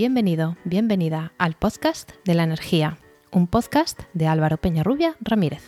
[0.00, 2.96] Bienvenido, bienvenida al podcast de la energía,
[3.32, 5.62] un podcast de Álvaro Peñarrubia Ramírez.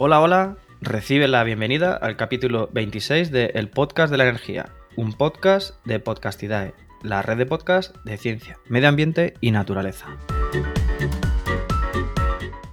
[0.00, 5.12] Hola, hola, recibe la bienvenida al capítulo 26 de El Podcast de la Energía, un
[5.12, 10.06] podcast de Podcastidae, la red de podcast de ciencia, medio ambiente y naturaleza.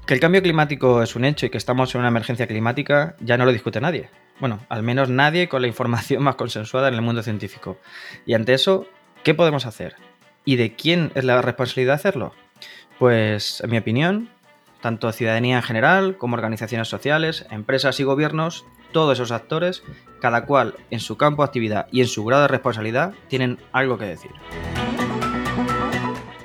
[0.05, 3.37] Que el cambio climático es un hecho y que estamos en una emergencia climática ya
[3.37, 4.09] no lo discute nadie.
[4.39, 7.77] Bueno, al menos nadie con la información más consensuada en el mundo científico.
[8.25, 8.87] Y ante eso,
[9.23, 9.95] ¿qué podemos hacer?
[10.45, 12.33] ¿Y de quién es la responsabilidad de hacerlo?
[12.99, 14.29] Pues, en mi opinión,
[14.81, 19.83] tanto ciudadanía en general como organizaciones sociales, empresas y gobiernos, todos esos actores,
[20.21, 23.97] cada cual en su campo de actividad y en su grado de responsabilidad, tienen algo
[23.97, 24.31] que decir.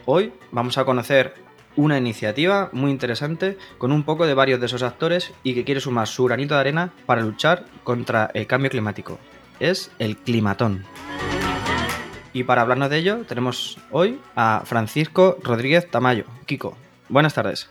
[0.04, 1.34] Hoy vamos a conocer
[1.76, 5.80] una iniciativa muy interesante con un poco de varios de esos actores y que quiere
[5.80, 9.20] sumar su granito de arena para luchar contra el cambio climático.
[9.60, 10.84] Es el climatón.
[12.32, 16.24] Y para hablarnos de ello tenemos hoy a Francisco Rodríguez Tamayo.
[16.46, 16.76] Kiko,
[17.08, 17.70] buenas tardes.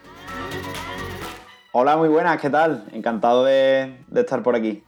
[1.79, 2.85] Hola, muy buenas, ¿qué tal?
[2.91, 4.81] Encantado de, estar por aquí.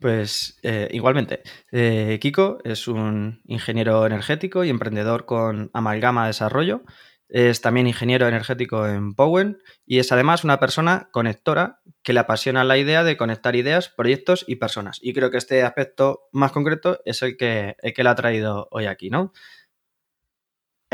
[0.00, 6.80] Pues eh, igualmente, eh, Kiko es un ingeniero energético y emprendedor con Amalgama Desarrollo.
[7.28, 12.64] Es también ingeniero energético en Powen y es además una persona conectora que le apasiona
[12.64, 14.98] la idea de conectar ideas, proyectos y personas.
[15.02, 18.66] Y creo que este aspecto más concreto es el que, el que le ha traído
[18.70, 19.34] hoy aquí, ¿no?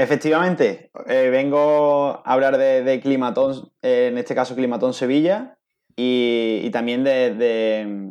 [0.01, 5.59] Efectivamente, eh, vengo a hablar de, Climatón, eh, en este caso Climatón Sevilla,
[5.95, 8.11] y, también de,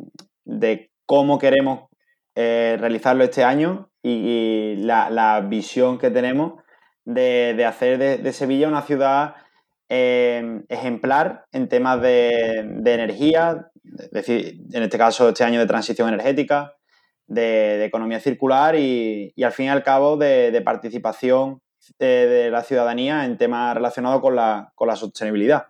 [1.04, 1.88] cómo queremos
[2.36, 6.62] eh, realizarlo este año y, la, visión que tenemos
[7.04, 9.34] de, hacer de, Sevilla una ciudad
[9.88, 13.68] ejemplar en temas de, energía,
[14.12, 16.76] decir, en este caso este año de transición energética,
[17.26, 21.60] de, economía circular y, al fin y al cabo de participación
[21.98, 25.66] de, la ciudadanía en temas relacionados con la, sostenibilidad.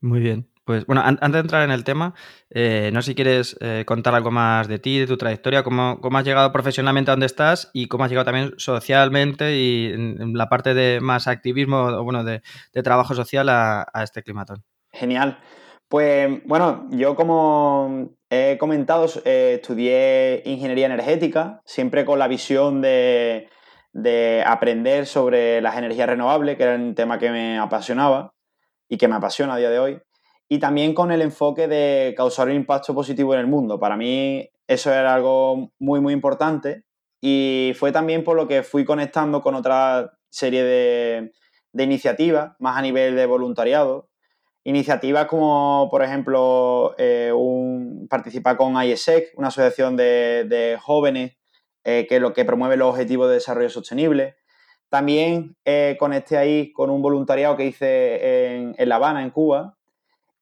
[0.00, 0.48] Muy bien.
[0.64, 2.14] Pues bueno, antes de entrar en el tema,
[2.50, 5.98] eh, no sé si quieres eh, contar algo más de ti, de tu trayectoria, cómo,
[6.00, 10.48] has llegado profesionalmente a donde estás y cómo has llegado también socialmente y en, la
[10.48, 12.42] parte de más activismo o bueno, de,
[12.84, 14.62] trabajo social a, este climatón.
[14.92, 15.40] Genial.
[15.88, 23.50] Pues bueno, yo como he comentado, eh, estudié ingeniería energética, siempre con la visión de,
[23.92, 28.34] de aprender sobre las energías renovables, que era un tema que me apasionaba
[28.88, 30.02] y que me apasiona a día de hoy,
[30.48, 33.78] y también con el enfoque de causar un impacto positivo en el mundo.
[33.78, 36.84] Para mí eso era algo muy, muy importante
[37.20, 41.32] y fue también por lo que fui conectando con otra serie de,
[41.74, 44.08] iniciativas, más a nivel de voluntariado.
[44.64, 51.36] Iniciativas como, por ejemplo, eh, un, participar con ISEC, una asociación de, de jóvenes
[51.84, 54.36] eh, que es lo que promueve los objetivos de desarrollo sostenible.
[54.88, 59.76] También eh, conecté ahí con un voluntariado que hice en, La Habana, en Cuba,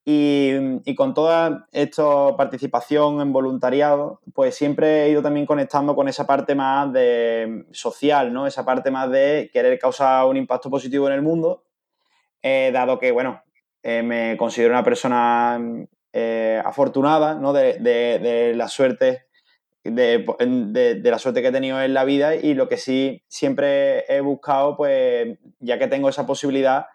[0.04, 6.26] y, con toda esta participación en voluntariado, pues siempre he ido también conectando con esa
[6.26, 8.46] parte más de social, ¿no?
[8.46, 11.62] Esa parte más de querer causar un impacto positivo en el mundo,
[12.42, 13.42] eh, dado que, bueno,
[13.82, 15.60] me considero una persona
[16.64, 17.52] afortunada, ¿no?
[17.52, 19.29] De, de la suerte
[19.84, 24.20] de, la suerte que he tenido en la vida y lo que sí siempre he
[24.20, 26.86] buscado, pues ya que tengo esa posibilidad,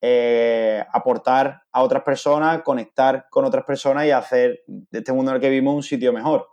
[0.00, 5.36] eh, aportar a otras personas, conectar con otras personas y hacer de este mundo en
[5.36, 6.48] el que vivimos un sitio mejor.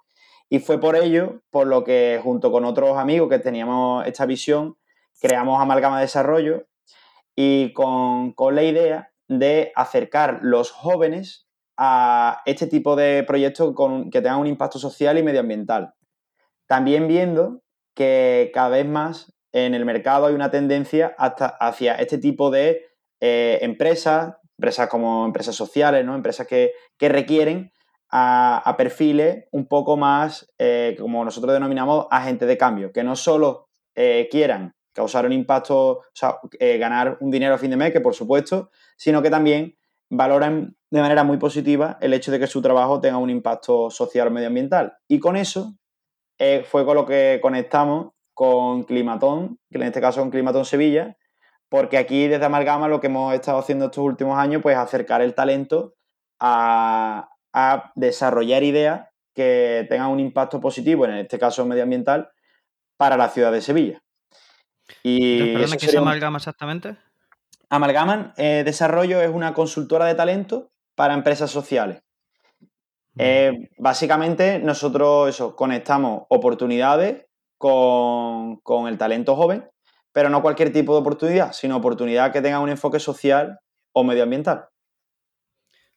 [0.49, 4.77] Y fue por ello, por lo que junto con otros amigos que teníamos esta visión,
[5.19, 6.67] creamos Amalgama Desarrollo
[7.35, 11.47] y con, con la idea de acercar los jóvenes
[11.83, 13.73] a este tipo de proyectos
[14.11, 15.95] que tengan un impacto social y medioambiental.
[16.67, 17.63] También viendo
[17.95, 22.85] que cada vez más en el mercado hay una tendencia hacia este tipo de
[23.19, 27.71] eh, empresas, empresas como empresas sociales, empresas que, requieren
[28.11, 33.69] a, perfiles un poco más, eh, como nosotros denominamos, agentes de cambio, que no solo
[33.95, 36.37] eh, quieran causar un impacto, o sea,
[36.77, 39.79] ganar un dinero a fin de mes, que por supuesto, sino que también
[40.11, 44.27] valoran de manera muy positiva el hecho de que su trabajo tenga un impacto social
[44.27, 44.93] o medioambiental.
[45.07, 45.73] Y con eso
[46.37, 51.17] eh, fue con lo que conectamos con Climatón, que en este caso con Climatón Sevilla,
[51.69, 55.33] porque aquí desde Amalgama lo que hemos estado haciendo estos últimos años, pues acercar el
[55.33, 55.95] talento
[56.39, 62.29] a, a desarrollar ideas que tengan un impacto positivo, en este caso medioambiental,
[62.97, 64.03] para la ciudad de Sevilla.
[65.03, 66.97] Y ¿qué es Amalgama exactamente?
[67.71, 72.03] Amalgaman eh, Desarrollo es una consultora de talento para empresas sociales.
[73.17, 77.25] Eh, básicamente, nosotros eso, conectamos oportunidades
[77.57, 79.69] con, el talento joven,
[80.11, 83.59] pero no cualquier tipo de oportunidad, sino oportunidad que tenga un enfoque social
[83.93, 84.65] o medioambiental.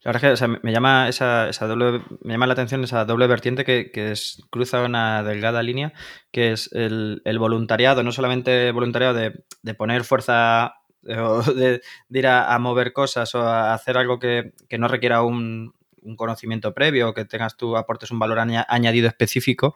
[0.03, 3.65] La verdad es que me, llama esa, doble, me llama la atención esa doble vertiente
[3.65, 5.93] que, es, cruza una delgada línea,
[6.31, 10.75] que es el, voluntariado, no solamente voluntariado de, poner fuerza
[11.19, 11.81] o de,
[12.11, 15.75] ir a, mover cosas o a hacer algo que, no requiera un,
[16.17, 19.75] conocimiento previo o que tengas tú aportes un valor añadido específico,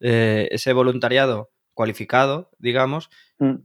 [0.00, 3.56] eh, ese voluntariado cualificado, digamos, mm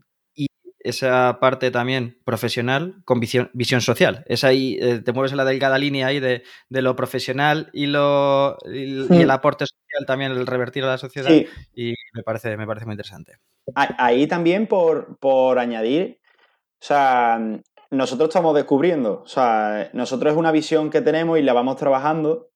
[0.83, 4.23] esa parte también profesional con visión, visión social.
[4.27, 8.57] Es ahí, eh, te mueves en la delgada línea ahí de, lo profesional y, lo,
[8.65, 11.31] y, el aporte social también, el revertir a la sociedad.
[11.75, 13.37] Y me parece, me parece muy interesante.
[13.75, 16.19] Ahí también por, por añadir,
[16.81, 17.39] o sea,
[17.91, 22.49] nosotros estamos descubriendo, o sea, nosotros es una visión que tenemos y la vamos trabajando,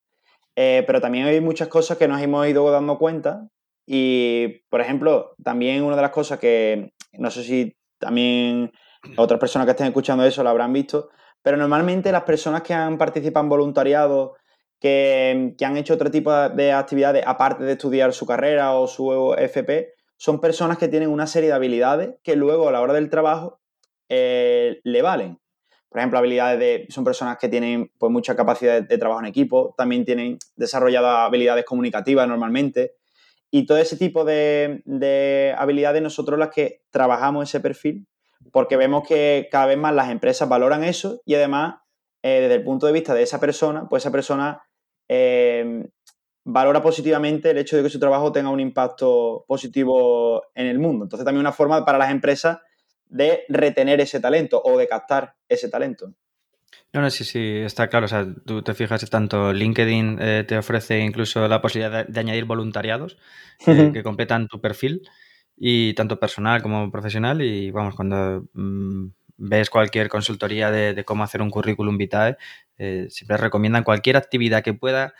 [0.56, 3.48] eh, pero también hay muchas cosas que nos hemos ido dando cuenta.
[3.86, 8.72] Y, por ejemplo, también una de las cosas que no sé si también
[9.16, 11.10] otras personas que estén escuchando eso lo habrán visto,
[11.44, 14.34] pero normalmente las personas que han participado en voluntariado,
[14.80, 19.94] que, han hecho otro tipo de actividades aparte de estudiar su carrera o su FP,
[20.18, 23.60] son personas que tienen una serie de habilidades que luego a la hora del trabajo
[24.10, 25.40] eh, le valen.
[25.90, 26.86] Por ejemplo, habilidades de.
[26.90, 31.66] Son personas que tienen pues, mucha capacidad de, trabajo en equipo, también tienen desarrolladas habilidades
[31.66, 32.96] comunicativas normalmente.
[33.52, 38.06] Y todo ese tipo de, habilidades nosotros las que trabajamos ese perfil
[38.52, 41.76] porque vemos que cada vez más las empresas valoran eso y además
[42.22, 44.62] eh, desde el punto de vista de esa persona, pues esa persona
[45.08, 45.88] eh,
[46.44, 51.06] valora positivamente el hecho de que su trabajo tenga un impacto positivo en el mundo.
[51.06, 52.60] Entonces también una forma para las empresas
[53.10, 56.14] de retener ese talento o de captar ese talento.
[56.94, 58.06] No, no, sí, sí, está claro.
[58.06, 62.46] O sea, tú te fijas, tanto LinkedIn eh, te ofrece incluso la posibilidad de, añadir
[62.46, 63.18] voluntariados
[63.68, 65.02] eh, que completan tu perfil,
[65.58, 67.42] y tanto personal como profesional.
[67.42, 69.08] Y vamos, cuando mm,
[69.38, 72.38] ves cualquier consultoría de, cómo hacer un currículum vitae,
[72.78, 75.14] eh, siempre recomiendan cualquier actividad que pueda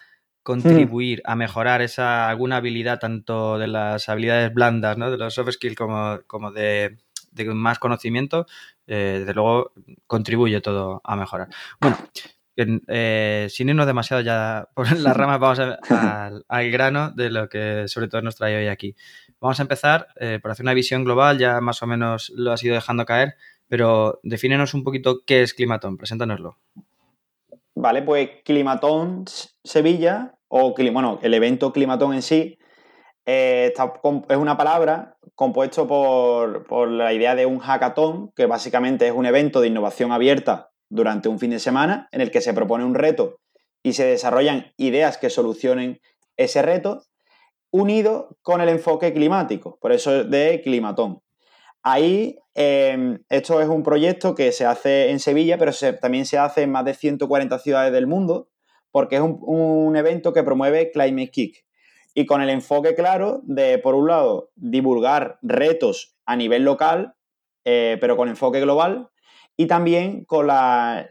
[0.44, 5.10] contribuir a mejorar esa alguna habilidad, tanto de las habilidades blandas, ¿no?
[5.10, 6.98] de los soft skills como, como de
[7.36, 8.46] de más conocimiento,
[8.88, 9.74] eh, desde luego
[10.08, 11.50] contribuye todo a mejorar.
[11.80, 11.98] Bueno,
[12.58, 15.60] eh, sin irnos demasiado ya por las ramas, vamos
[16.48, 18.96] al grano de lo que sobre todo nos trae hoy aquí.
[19.40, 22.64] Vamos a empezar eh, por hacer una visión global, ya más o menos lo has
[22.64, 23.36] ido dejando caer,
[23.68, 26.58] pero defínenos un poquito qué es Climatón, preséntanoslo.
[27.76, 29.26] Vale, pues Climatón
[29.64, 32.58] Sevilla, o bueno, el evento Climatón en sí,
[33.26, 33.74] eh,
[34.30, 39.62] es una palabra compuesto por, la idea de un hackathon, que básicamente es un evento
[39.62, 43.40] de innovación abierta durante un fin de semana en el que se propone un reto
[43.84, 46.00] y se desarrollan ideas que solucionen
[46.38, 47.04] ese reto,
[47.72, 51.22] unido con el enfoque climático, por eso de climatón.
[51.84, 56.64] Ahí, em, esto es un proyecto que se hace en Sevilla, pero también se hace
[56.64, 58.48] en más de 140 ciudades del mundo,
[58.92, 61.65] porque es un, un evento que promueve Climate Kick,
[62.18, 67.14] y con el enfoque claro de, por un lado, divulgar retos a nivel local,
[67.66, 69.10] eh, pero con enfoque global,
[69.58, 71.08] y también con la,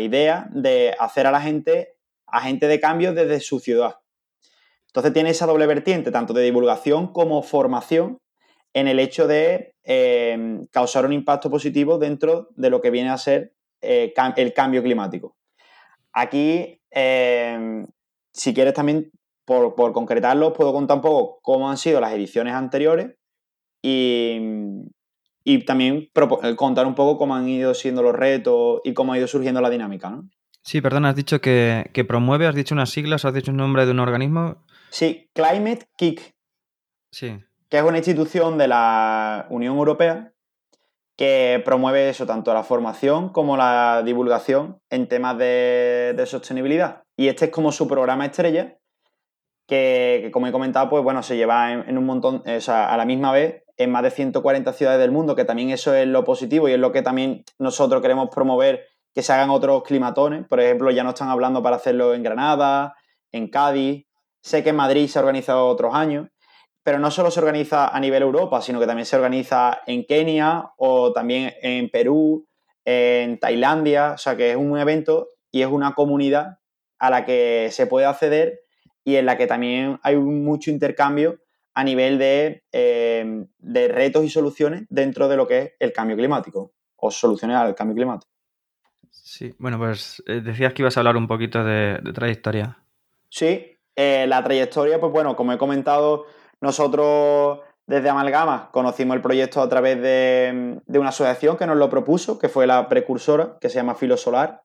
[0.00, 3.96] idea de hacer a la gente agente de cambio desde su ciudad.
[4.86, 8.20] Entonces tiene esa doble vertiente, tanto de divulgación como formación,
[8.72, 13.18] en el hecho de eh, causar un impacto positivo dentro de lo que viene a
[13.18, 15.36] ser eh, el cambio climático.
[16.12, 16.80] Aquí,
[18.32, 19.10] si quieres, también
[19.44, 23.16] por, por concretarlo, puedo contar un poco cómo han sido las ediciones anteriores
[23.82, 24.38] y,
[25.66, 26.10] también
[26.42, 29.60] eh, contar un poco cómo han ido siendo los retos y cómo ha ido surgiendo
[29.60, 30.10] la dinámica.
[30.10, 30.28] ¿no?
[30.62, 33.92] Sí, perdón, has dicho que, promueve, has dicho unas siglas, has dicho un nombre de
[33.92, 34.64] un organismo.
[34.90, 36.34] Sí, Climate Kick.
[37.10, 37.38] Sí.
[37.68, 40.32] Que es una institución de la Unión Europea
[41.16, 47.02] que promueve eso, tanto la formación como la divulgación en temas de, de sostenibilidad.
[47.16, 48.78] Y este es como su programa estrella,
[49.66, 53.04] que, como he comentado, pues bueno, se lleva en, un montón, o sea, a la
[53.04, 56.68] misma vez en más de 140 ciudades del mundo, que también eso es lo positivo
[56.68, 60.46] y es lo que también nosotros queremos promover, que se hagan otros climatones.
[60.46, 62.94] Por ejemplo, ya no están hablando para hacerlo en Granada,
[63.32, 64.06] en Cádiz,
[64.42, 66.28] sé que en Madrid se ha organizado otros años,
[66.82, 70.72] pero no solo se organiza a nivel Europa, sino que también se organiza en Kenia
[70.76, 72.46] o también en Perú,
[72.84, 76.58] en Tailandia, o sea que es un evento y es una comunidad
[76.98, 78.63] a la que se puede acceder
[79.04, 81.38] y en la que también hay mucho intercambio
[81.74, 86.16] a nivel de, eh, de retos y soluciones dentro de lo que es el cambio
[86.16, 88.32] climático o soluciones al cambio climático.
[89.10, 92.78] Sí, bueno, pues eh, decías que ibas a hablar un poquito de, trayectoria.
[93.28, 96.26] Sí, eh, la trayectoria, pues bueno, como he comentado,
[96.60, 102.38] nosotros desde Amalgama conocimos el proyecto a través de, una asociación que nos lo propuso,
[102.38, 104.62] que fue la precursora, que se llama Filo Solar.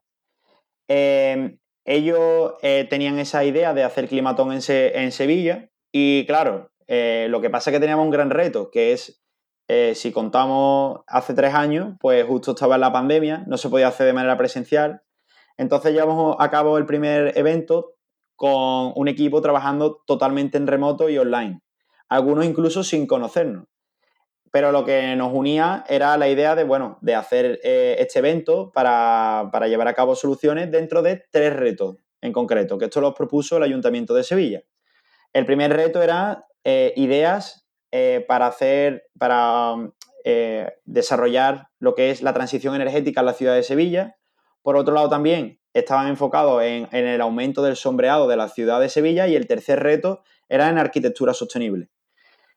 [1.89, 2.53] Ellos
[2.89, 7.69] tenían esa idea de hacer climatón en, en Sevilla y claro, eh, lo que pasa
[7.69, 9.21] es que teníamos un gran reto, que es,
[9.67, 13.87] eh, si contamos hace tres años, pues justo estaba en la pandemia, no se podía
[13.87, 15.01] hacer de manera presencial.
[15.57, 17.93] Entonces llevamos a cabo el primer evento
[18.35, 21.61] con un equipo trabajando totalmente en remoto y online,
[22.07, 23.65] algunos incluso sin conocernos.
[24.51, 28.71] Pero lo que nos unía era la idea de, bueno, de hacer eh, este evento
[28.71, 33.13] para, para llevar a cabo soluciones dentro de tres retos en concreto, que esto los
[33.13, 34.63] propuso el Ayuntamiento de Sevilla.
[35.33, 39.75] El primer reto era eh, ideas eh, para hacer, para
[40.85, 44.17] desarrollar lo que es la transición energética en la ciudad de Sevilla.
[44.61, 48.89] Por otro lado, también estaban enfocados en, el aumento del sombreado de la ciudad de
[48.89, 51.89] Sevilla y el tercer reto era en arquitectura sostenible.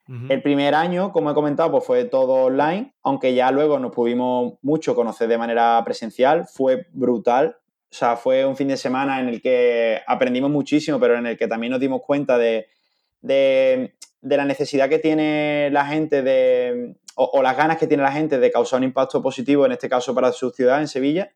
[0.08, 4.54] El primer año, como he comentado, pues fue todo online, aunque ya luego nos pudimos
[4.60, 7.56] mucho conocer de manera presencial, fue brutal.
[7.90, 11.38] O sea, fue un fin de semana en el que aprendimos muchísimo, pero en el
[11.38, 12.66] que también nos dimos cuenta de,
[13.20, 18.38] de, la necesidad que tiene la gente de, o, las ganas que tiene la gente
[18.38, 21.32] de causar un impacto positivo, en este caso para su ciudad, en Sevilla.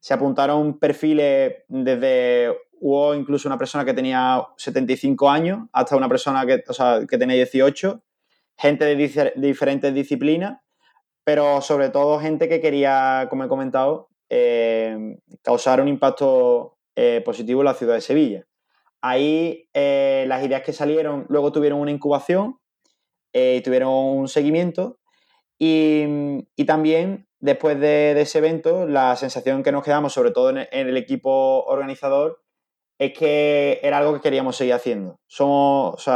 [0.00, 6.44] Se apuntaron perfiles desde, hubo incluso una persona que tenía 75 años hasta una persona
[6.44, 6.62] que,
[7.08, 8.02] que tenía 18,
[8.58, 10.60] gente de, diferentes disciplinas,
[11.24, 17.60] pero sobre todo gente que quería, como he comentado, eh, causar un impacto eh, positivo
[17.60, 18.46] en la ciudad de Sevilla.
[19.00, 22.58] Ahí eh, las ideas que salieron luego tuvieron una incubación,
[23.32, 24.98] eh, tuvieron un seguimiento
[25.58, 30.96] y, también después de, ese evento la sensación que nos quedamos, sobre todo en, el
[30.96, 32.41] equipo organizador,
[33.04, 35.18] es que era algo que queríamos seguir haciendo.
[35.26, 36.08] Somos,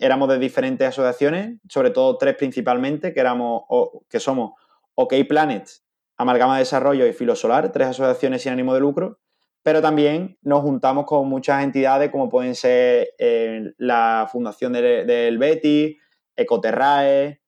[0.00, 3.64] éramos de diferentes asociaciones, sobre todo tres principalmente, que, éramos,
[4.08, 4.52] que somos
[4.94, 5.68] OK Planet,
[6.16, 9.18] Amalgama de Desarrollo y Filo Solar, tres asociaciones sin ánimo de lucro,
[9.62, 15.98] pero también nos juntamos con muchas entidades como pueden ser eh, la Fundación del, Betty,
[16.34, 17.42] Ecoterrae,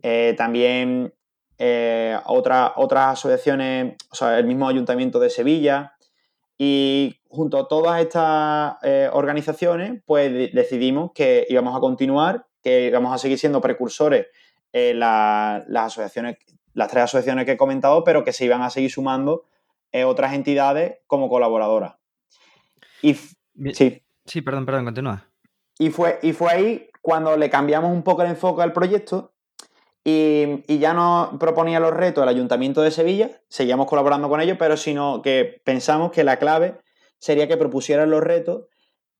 [0.00, 1.12] eh, también
[1.58, 2.72] eh, otras
[3.18, 5.96] asociaciones, o sea, el mismo Ayuntamiento de Sevilla.
[6.58, 8.76] Y junto a todas estas
[9.12, 14.26] organizaciones, pues decidimos que íbamos a continuar, que íbamos a seguir siendo precursores
[14.72, 16.36] en las asociaciones,
[16.74, 19.44] las tres asociaciones que he comentado, pero que se iban a seguir sumando
[19.92, 21.96] eh, otras entidades como colaboradoras.
[23.02, 24.02] Y sí.
[24.24, 25.28] Sí, perdón, perdón, continúa.
[25.78, 29.31] Y fue, y fue ahí cuando le cambiamos un poco el enfoque al proyecto
[30.04, 34.76] y, ya no proponía los retos el Ayuntamiento de Sevilla, seguíamos colaborando con ellos, pero
[34.76, 36.76] sino que pensamos que la clave
[37.18, 38.64] sería que propusieran los retos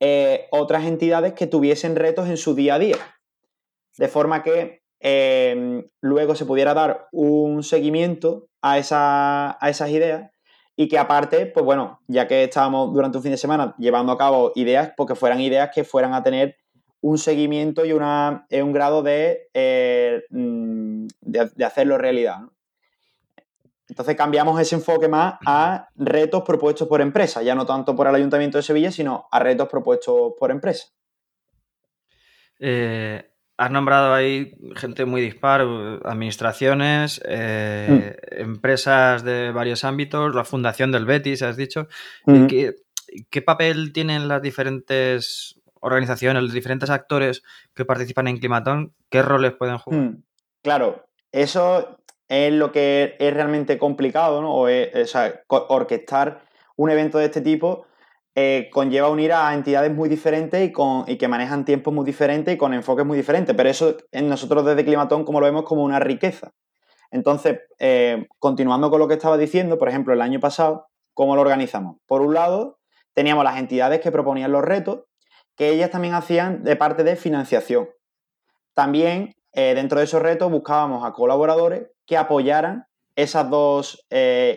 [0.00, 2.96] eh, otras entidades que tuviesen retos en su día a día.
[3.96, 8.74] De forma que eh, luego se pudiera dar un seguimiento a,
[9.60, 10.30] a esas ideas
[10.74, 14.18] y que aparte, pues bueno, ya que estábamos durante un fin de semana llevando a
[14.18, 16.56] cabo ideas, porque fueran ideas que fueran a tener
[17.02, 22.38] un seguimiento y una, eh, un grado de, eh, mm, de, hacerlo realidad.
[23.88, 28.14] Entonces cambiamos ese enfoque más a retos propuestos por empresa, ya no tanto por el
[28.14, 30.88] Ayuntamiento de Sevilla, sino a retos propuestos por empresa.
[32.58, 33.32] Eh,
[33.62, 35.60] Has nombrado ahí gente muy dispar,
[36.04, 38.40] administraciones, eh, mm.
[38.40, 41.86] empresas de varios ámbitos, la fundación del Betis, has dicho.
[42.26, 42.46] Mm.
[42.46, 47.42] ¿Qué, papel tienen las diferentes organizaciones, los diferentes actores
[47.74, 48.94] que participan en Climatón?
[49.10, 50.00] ¿Qué roles pueden jugar?
[50.00, 50.22] Mm.
[50.62, 51.98] Claro, eso
[52.28, 54.54] es lo que es realmente complicado, ¿no?
[54.54, 55.14] O, es,
[55.48, 56.42] orquestar
[56.76, 57.86] un evento de este tipo
[58.34, 62.54] eh, conlleva unir a entidades muy diferentes y, con, y que manejan tiempos muy diferentes
[62.54, 63.54] y con enfoques muy diferentes.
[63.54, 66.52] Pero eso en nosotros desde Climatón como lo vemos como una riqueza.
[67.10, 71.42] Entonces, eh, continuando con lo que estaba diciendo, por ejemplo, el año pasado, ¿cómo lo
[71.42, 71.98] organizamos?
[72.06, 72.78] Por un lado,
[73.12, 75.04] teníamos las entidades que proponían los retos,
[75.56, 77.88] que ellas también hacían de parte de financiación.
[78.74, 84.06] También, eh, dentro de esos retos, buscábamos a colaboradores que apoyaran esas dos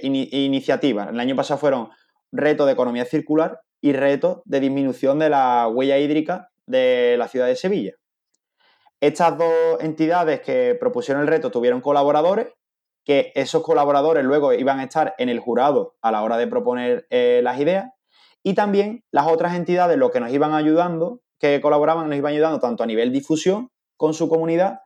[0.01, 1.09] iniciativas.
[1.09, 1.89] El año pasado fueron
[2.31, 7.47] reto de economía circular y reto de disminución de la huella hídrica de la ciudad
[7.47, 7.93] de Sevilla.
[8.99, 12.47] Estas dos entidades que propusieron el reto tuvieron colaboradores,
[13.03, 17.05] que esos colaboradores luego iban a estar en el jurado a la hora de proponer
[17.09, 17.91] eh, las ideas,
[18.47, 22.59] y también las otras entidades, lo que nos iban ayudando, que colaboraban, nos iban ayudando
[22.59, 24.81] tanto a nivel difusión con su comunidad,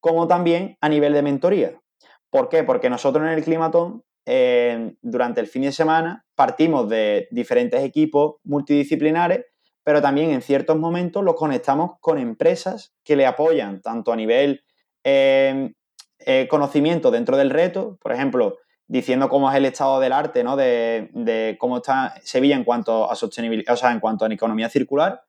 [0.00, 1.80] como también a nivel de mentoría.
[2.28, 2.64] ¿Por qué?
[2.64, 8.38] Porque nosotros en el Climatón, eh, durante el fin de semana, partimos de diferentes equipos
[8.42, 9.44] multidisciplinares,
[9.84, 14.64] pero también en ciertos momentos los conectamos con empresas que le apoyan, tanto a nivel
[15.04, 15.72] eh,
[16.18, 18.56] eh, conocimiento dentro del reto, por ejemplo,
[18.94, 20.54] diciendo cómo es el estado del arte, ¿no?
[20.54, 25.24] De, cómo está Sevilla en cuanto a sostenibilidad, o sea, en cuanto a economía circular.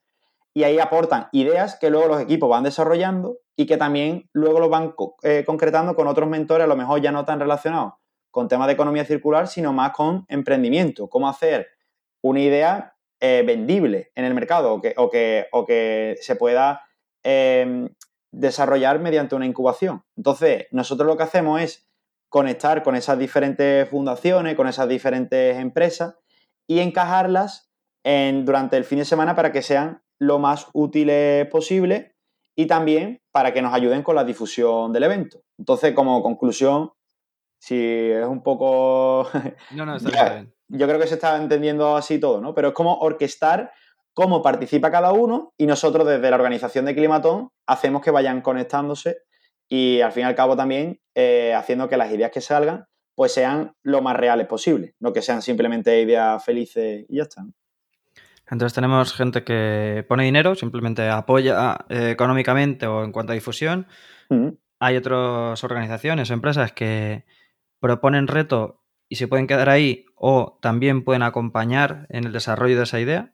[0.53, 4.69] Y ahí aportan ideas que luego los equipos van desarrollando y que también luego los
[4.69, 4.93] van
[5.24, 7.93] eh, concretando con otros mentores, a lo mejor ya no tan relacionados
[8.29, 11.67] con temas de economía circular, sino más con emprendimiento, cómo hacer
[12.22, 16.84] una idea eh, vendible en el mercado o que, o que, o que se pueda
[17.24, 17.89] em,
[18.31, 20.03] desarrollar mediante una incubación.
[20.15, 21.85] Entonces, nosotros lo que hacemos es
[22.36, 26.15] conectar con esas diferentes fundaciones, con esas diferentes empresas
[26.68, 27.72] y encajarlas
[28.04, 32.18] en, durante el fin de semana para que sean lo más útiles posible
[32.54, 35.44] y también para que nos ayuden con la difusión del evento.
[35.58, 36.92] Entonces, como conclusión,
[37.58, 39.30] si es un poco...
[39.72, 40.54] No, no, está bien.
[40.68, 42.54] Yo creo que se está entendiendo así todo, ¿no?
[42.54, 43.72] Pero es como orquestar
[44.13, 49.20] cómo participa cada uno y nosotros desde la organización de Climatón hacemos que vayan conectándose
[49.67, 53.34] y al fin y al cabo también eh, haciendo que las ideas que salgan pues
[53.34, 57.45] sean lo más reales posible, no que sean simplemente ideas felices y ya está.
[58.50, 63.88] Entonces tenemos gente que pone dinero, simplemente apoya eh, económicamente o en cuanto a difusión.
[64.79, 67.25] Hay otras organizaciones, empresas que
[67.79, 72.84] proponen reto y se pueden quedar ahí o también pueden acompañar en el desarrollo de
[72.84, 73.31] esa idea.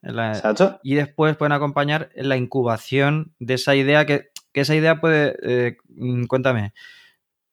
[0.83, 5.36] Y después pueden acompañar en la incubación de esa idea que que esa idea puede,
[5.43, 6.74] eh, mm, cuéntame,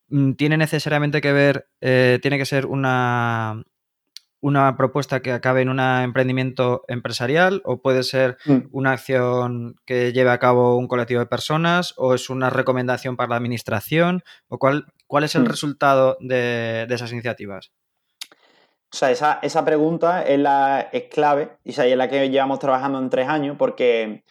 [0.09, 3.63] mm, ¿tiene necesariamente que ver, eh, tiene que ser una,
[4.41, 8.69] una propuesta que acabe en un emprendimiento empresarial o puede ser mm.
[8.71, 13.31] una acción que lleve a cabo un colectivo de personas o es una recomendación para
[13.31, 17.73] la administración o cuál, cuál es el resultado de, esas iniciativas?
[18.91, 22.99] O sea, esa, esa pregunta es, la, es clave y es la que llevamos trabajando
[22.99, 24.25] en tres años porque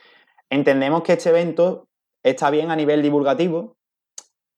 [0.49, 1.87] entendemos que este evento
[2.23, 3.77] está bien a nivel divulgativo,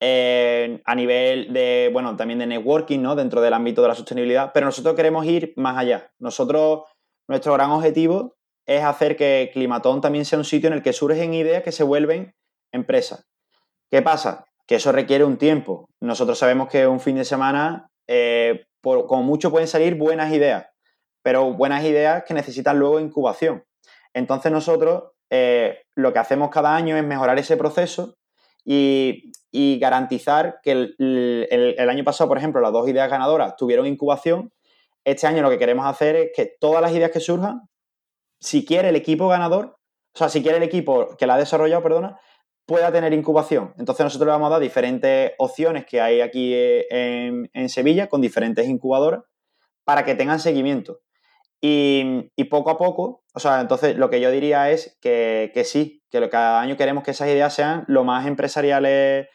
[0.01, 3.15] eh, a nivel de, bueno, también de networking, ¿no?
[3.15, 6.11] Dentro del ámbito de la sostenibilidad, pero nosotros queremos ir más allá.
[6.19, 6.83] Nosotros,
[7.27, 11.33] nuestro gran objetivo es hacer que Climatón también sea un sitio en el que surgen
[11.33, 12.33] ideas que se vuelven
[12.71, 13.27] empresas.
[13.91, 14.45] ¿Qué pasa?
[14.67, 15.89] Que eso requiere un tiempo.
[15.99, 20.67] Nosotros sabemos que un fin de semana, eh, como mucho pueden salir buenas ideas,
[21.23, 23.65] pero buenas ideas que necesitan luego incubación.
[24.13, 28.15] Entonces nosotros eh, lo que hacemos cada año es mejorar ese proceso
[28.65, 29.31] y,
[29.79, 34.51] garantizar que el, año pasado, por ejemplo, las dos ideas ganadoras tuvieron incubación.
[35.03, 37.61] Este año lo que queremos hacer es que todas las ideas que surjan,
[38.39, 39.77] si quiere el equipo ganador,
[40.13, 42.19] o sea, si quiere el equipo que la ha desarrollado, perdona,
[42.65, 43.73] pueda tener incubación.
[43.77, 48.21] Entonces nosotros le vamos a dar diferentes opciones que hay aquí en, en Sevilla con
[48.21, 49.21] diferentes incubadoras
[49.83, 50.99] para que tengan seguimiento.
[51.61, 56.27] Y, poco a poco, o sea, entonces lo que yo diría es que, sí, que
[56.27, 59.29] cada año queremos que esas ideas sean lo más empresariales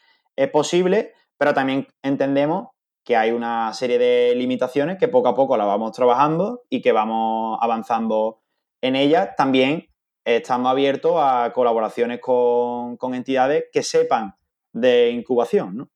[0.53, 2.69] posible, pero también entendemos
[3.03, 6.93] que hay una serie de limitaciones que poco a poco las vamos trabajando y que
[6.93, 8.43] vamos avanzando
[8.83, 9.89] en ellas, también
[10.23, 14.35] estando abiertos a colaboraciones con, con entidades que sepan
[14.75, 15.89] de incubación, ¿no?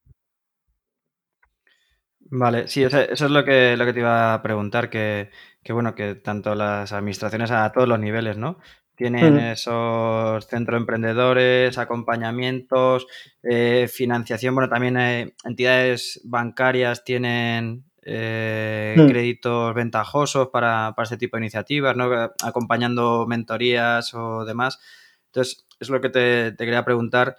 [2.30, 5.30] Vale, sí, eso, es lo que, lo que te iba a preguntar, que,
[5.70, 8.58] bueno, que tanto las administraciones a todos los niveles, ¿no?
[8.94, 13.06] Tienen esos centros emprendedores, acompañamientos,
[13.42, 21.36] eh, financiación, bueno, también eh, entidades bancarias tienen eh, créditos ventajosos para, para, este tipo
[21.36, 22.10] de iniciativas, ¿no?
[22.42, 24.80] Acompañando mentorías o demás.
[25.26, 27.36] Entonces, es lo que te, quería preguntar,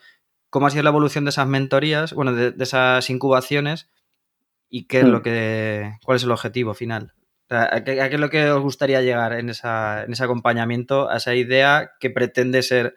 [0.49, 3.89] ¿cómo ha sido la evolución de esas mentorías, bueno, de esas incubaciones?
[4.69, 5.23] Y qué es lo hmm.
[5.23, 7.13] que, cuál es el objetivo final.
[7.49, 11.34] ¿A qué, es lo que os gustaría llegar en, esa, en ese acompañamiento, a esa
[11.34, 12.95] idea que pretende ser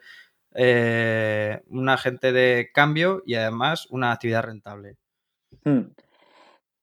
[0.53, 4.97] eh, un agente de cambio y además una actividad rentable?
[5.63, 5.93] Hmm.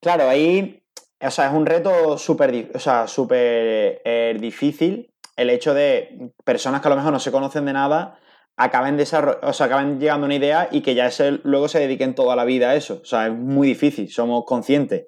[0.00, 0.82] Claro, ahí,
[1.20, 6.88] o sea, es un reto súper o sea, eh, difícil el hecho de personas que
[6.88, 8.18] a lo mejor no se conocen de nada
[8.60, 11.08] acaben, o sea, acaben llegando a una idea y que ya
[11.44, 13.00] luego se dediquen toda la vida a eso.
[13.02, 15.06] O sea, es muy difícil, somos conscientes.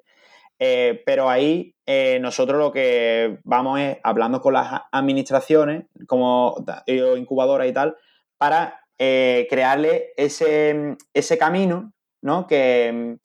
[0.58, 7.68] Eh, pero ahí eh, nosotros lo que vamos es hablando con las administraciones, como incubadoras
[7.68, 7.96] y tal,
[8.38, 12.46] para eh, crearle ese, ese camino, ¿no?
[12.46, 13.16] Que,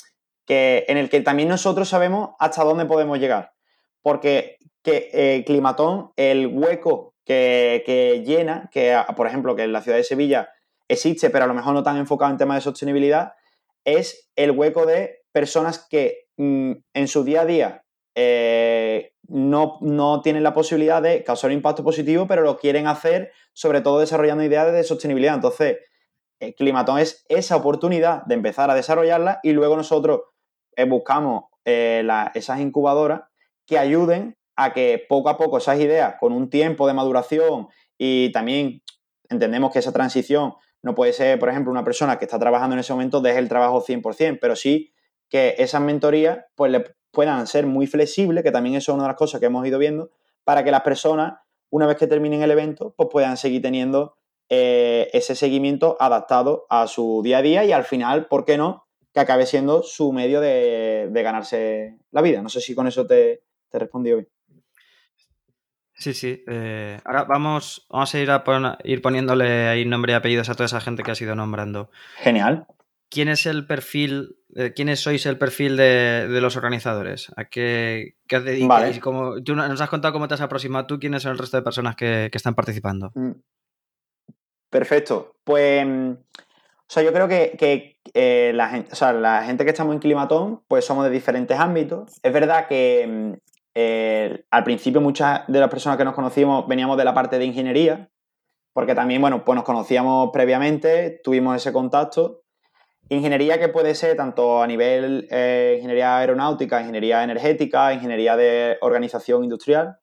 [0.46, 3.54] que, en el que también nosotros sabemos hasta dónde podemos llegar.
[4.02, 10.04] Porque que Climatón, el hueco que, llena, que por ejemplo, que en la ciudad de
[10.04, 10.50] Sevilla
[10.88, 13.34] existe, pero a lo mejor no tan enfocado en temas de sostenibilidad,
[13.84, 17.84] es el hueco de personas que mm, en su día a día
[18.16, 23.32] eh, no, no, tienen la posibilidad de causar un impacto positivo, pero lo quieren hacer,
[23.54, 25.36] sobre todo desarrollando ideas de sostenibilidad.
[25.36, 25.78] Entonces,
[26.40, 30.22] el Climatón es esa oportunidad de empezar a desarrollarla y luego nosotros
[30.76, 33.24] eh, buscamos eh, esas incubadoras
[33.66, 37.68] que ayuden a que poco a poco esas ideas, con un tiempo de maduración
[37.98, 38.82] y también
[39.30, 42.80] entendemos que esa transición no puede ser, por ejemplo, una persona que está trabajando en
[42.80, 44.94] ese momento deje el trabajo 100%, pero sí
[45.30, 49.10] que esas mentorías pues, le puedan ser muy flexibles, que también eso es una de
[49.10, 50.12] las cosas que hemos ido viendo,
[50.44, 51.40] para que las personas,
[51.70, 54.16] una vez que terminen el evento, pues puedan seguir teniendo
[54.50, 58.88] eh, ese seguimiento adaptado a su día a día y al final, ¿por qué no?
[59.14, 62.42] Que acabe siendo su medio de, ganarse la vida.
[62.42, 64.28] No sé si con eso te, te he bien.
[65.98, 66.44] Sí, sí.
[66.48, 68.44] Eh, ahora vamos, vamos a ir a
[68.84, 71.90] ir poniéndole ahí nombre y apellidos a toda esa gente que has ido nombrando.
[72.18, 72.68] Genial.
[73.10, 77.32] ¿Quién es el perfil, eh, quiénes sois el perfil de, los organizadores?
[77.36, 79.00] ¿A qué, qué dedicáis?
[79.00, 81.96] tú nos has contado cómo te has aproximado tú, quiénes son el resto de personas
[81.96, 83.12] que, están participando.
[83.16, 83.32] Mm.
[84.70, 85.38] Perfecto.
[85.44, 90.00] Pues, mm, o sea, yo creo que, eh, la, gente, la gente que estamos en
[90.00, 92.20] Climatón, pues somos de diferentes ámbitos.
[92.22, 96.98] Es verdad que mm, eh, al principio muchas de las personas que nos conocíamos veníamos
[96.98, 98.10] de la parte de ingeniería,
[98.74, 102.42] porque también, bueno, pues nos conocíamos previamente, tuvimos ese contacto.
[103.10, 109.44] Ingeniería que puede ser tanto a nivel eh, ingeniería aeronáutica, ingeniería energética, ingeniería de organización
[109.44, 110.00] industrial,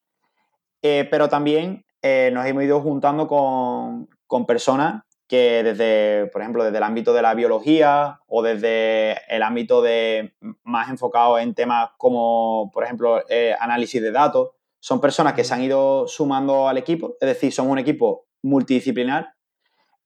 [0.81, 1.85] eh, pero también
[2.33, 5.03] nos hemos ido juntando con, con personas
[5.35, 10.35] que desde, por ejemplo, desde el ámbito de la biología o desde el ámbito de
[10.63, 15.53] más enfocado en temas como, por ejemplo, eh, análisis de datos, son personas que se
[15.53, 19.35] han ido sumando al equipo, es decir, son un equipo multidisciplinar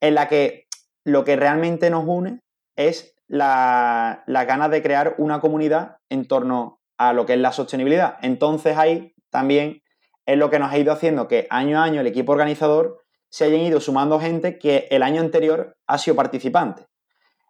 [0.01, 0.67] en la que
[1.05, 2.41] lo que realmente nos une
[2.77, 7.53] es la, la ganas de crear una comunidad en torno a lo que es la
[7.53, 8.17] sostenibilidad.
[8.23, 9.83] Entonces ahí también
[10.25, 13.45] es lo que nos ha ido haciendo que año a año el equipo organizador se
[13.45, 16.83] hayan ido sumando gente que el año anterior ha sido participante.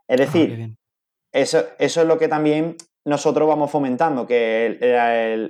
[0.06, 0.76] Es ah, decir,
[1.32, 4.78] eso, eso, es lo que también nosotros vamos fomentando, que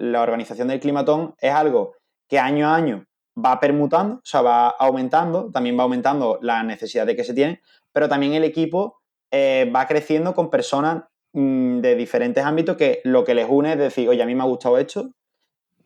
[0.00, 1.94] la organización del climatón es algo
[2.28, 3.04] que año a año
[3.44, 7.60] va permutando, o sea, va aumentando, también va aumentando la necesidad de que se tiene,
[7.92, 13.24] pero también el equipo eh, va creciendo con personas mm, de diferentes ámbitos que lo
[13.24, 15.10] que les une es decir, oye, a mí me ha gustado esto,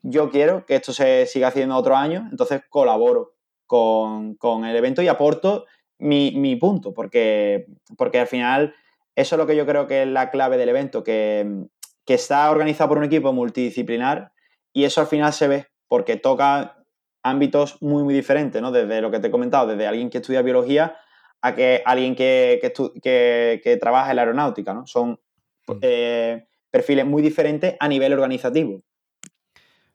[0.01, 3.32] yo quiero que esto se siga haciendo otro año, entonces colaboro
[3.73, 5.65] con, el evento y aporto
[5.97, 7.65] mi, punto, porque,
[7.97, 8.75] porque al final
[9.15, 11.65] eso es lo que yo creo que es la clave del evento, que,
[12.05, 14.31] está organizado por un equipo multidisciplinar
[14.73, 16.83] y eso al final se ve, porque toca
[17.23, 18.71] ámbitos muy, muy diferentes, ¿no?
[18.71, 20.95] Desde lo que te he comentado, desde alguien que estudia biología
[21.41, 22.59] a que alguien que,
[23.01, 24.85] que, trabaja en la aeronáutica, ¿no?
[24.85, 25.19] Son
[25.67, 25.71] mm.
[25.81, 28.83] eh, perfiles muy diferentes a nivel organizativo.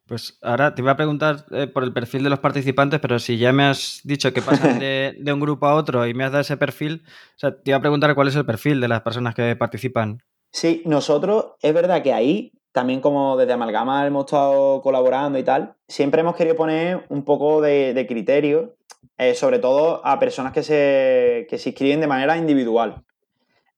[0.09, 3.37] Pues ahora te iba a preguntar eh, por el perfil de los participantes, pero si
[3.37, 6.41] ya me has dicho que pasan de, un grupo a otro y me has dado
[6.41, 9.35] ese perfil, o sea, te iba a preguntar cuál es el perfil de las personas
[9.35, 10.23] que participan.
[10.51, 15.75] Sí, nosotros, es verdad que ahí, también como desde Amalgama hemos estado colaborando y tal,
[15.87, 18.77] siempre hemos querido poner un poco de, criterio,
[19.19, 23.03] eh, sobre todo a personas que se, que se inscriben de manera individual.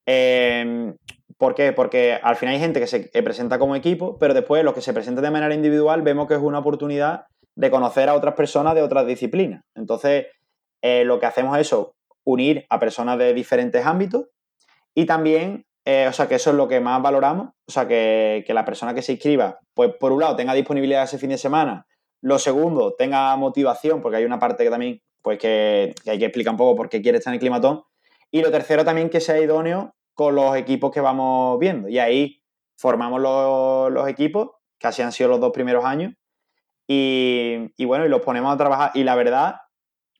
[0.05, 0.93] Eh,
[1.41, 1.73] ¿Por qué?
[1.73, 4.93] Porque al final hay gente que se presenta como equipo, pero después los que se
[4.93, 7.25] presentan de manera individual vemos que es una oportunidad
[7.55, 9.63] de conocer a otras personas de otras disciplinas.
[9.73, 10.27] Entonces,
[10.83, 14.27] eh, lo que hacemos es eso, unir a personas de diferentes ámbitos
[14.93, 18.45] y también, eh, o sea, que eso es lo que más valoramos, o sea, que,
[18.47, 21.87] la persona que se inscriba, pues por un lado tenga disponibilidad ese fin de semana,
[22.21, 26.25] lo segundo, tenga motivación, porque hay una parte que también, pues que, que hay que
[26.25, 27.81] explicar un poco por qué quiere estar en el climatón,
[28.29, 31.89] y lo tercero también que sea idóneo con los equipos que vamos viendo.
[31.89, 32.43] Y ahí
[32.77, 36.13] formamos los, equipos, que así han sido los dos primeros años.
[36.87, 38.91] Y, bueno, y los ponemos a trabajar.
[38.93, 39.55] Y la verdad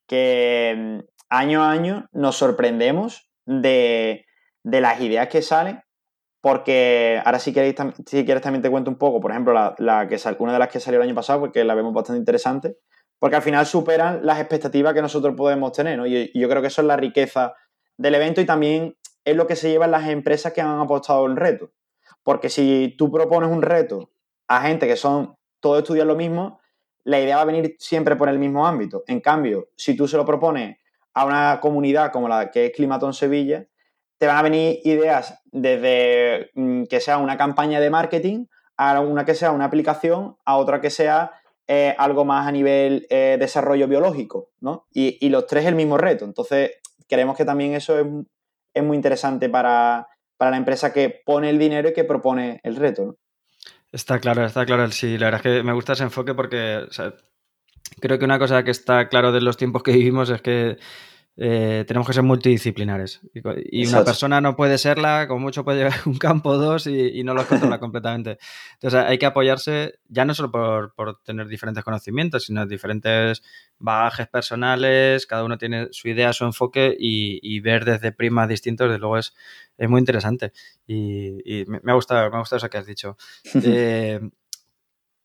[0.07, 4.25] que mm, año a año nos sorprendemos de,
[4.63, 5.83] las ideas que salen.
[6.41, 7.75] Porque ahora si, queréis,
[8.07, 10.79] si quieres también te cuento un poco, por ejemplo, la, que una de las que
[10.79, 12.77] salió el año pasado, porque la vemos bastante interesante,
[13.19, 16.07] porque al final superan las expectativas que nosotros podemos tener, ¿no?
[16.07, 17.53] Y, y yo creo que eso es la riqueza
[17.97, 21.36] del evento y también es lo que se llevan las empresas que han apostado el
[21.36, 21.71] reto.
[22.23, 24.10] Porque si tú propones un reto
[24.47, 26.60] a gente que son todos estudian lo mismo,
[27.03, 29.03] la idea va a venir siempre por el mismo ámbito.
[29.07, 30.77] En cambio, si tú se lo propones
[31.13, 33.65] a una comunidad como la que es Climatón Sevilla,
[34.17, 38.45] te van a venir ideas desde mm, que sea una campaña de marketing
[38.77, 41.31] a una que sea una aplicación, a otra que sea
[41.67, 44.88] eh, algo más a nivel eh, desarrollo biológico, ¿no?
[44.91, 46.25] Y, y, los tres el mismo reto.
[46.25, 46.71] Entonces,
[47.07, 48.05] creemos que también eso es,
[48.81, 50.07] muy interesante para,
[50.39, 53.17] la empresa que pone el dinero y que propone el reto.
[53.91, 54.89] Está claro, está claro.
[54.91, 56.88] Sí, la verdad es que me gusta ese enfoque porque
[57.99, 60.77] creo que una cosa que está claro de los tiempos que vivimos es que
[61.43, 63.19] eh, tenemos que ser multidisciplinares.
[63.71, 67.23] Y, una persona no puede serla, como mucho puede llegar un campo o dos y,
[67.23, 68.38] no lo controla completamente.
[68.73, 73.41] Entonces hay que apoyarse ya no solo por, tener diferentes conocimientos, sino diferentes
[73.80, 78.99] bagajes personales, cada uno tiene su idea, su enfoque y, ver desde primas distintos, desde
[78.99, 79.34] luego es,
[79.80, 80.51] es muy interesante.
[80.86, 83.17] Y, me, ha gustado, me ha gustado eso que has dicho.
[83.63, 84.19] Eh,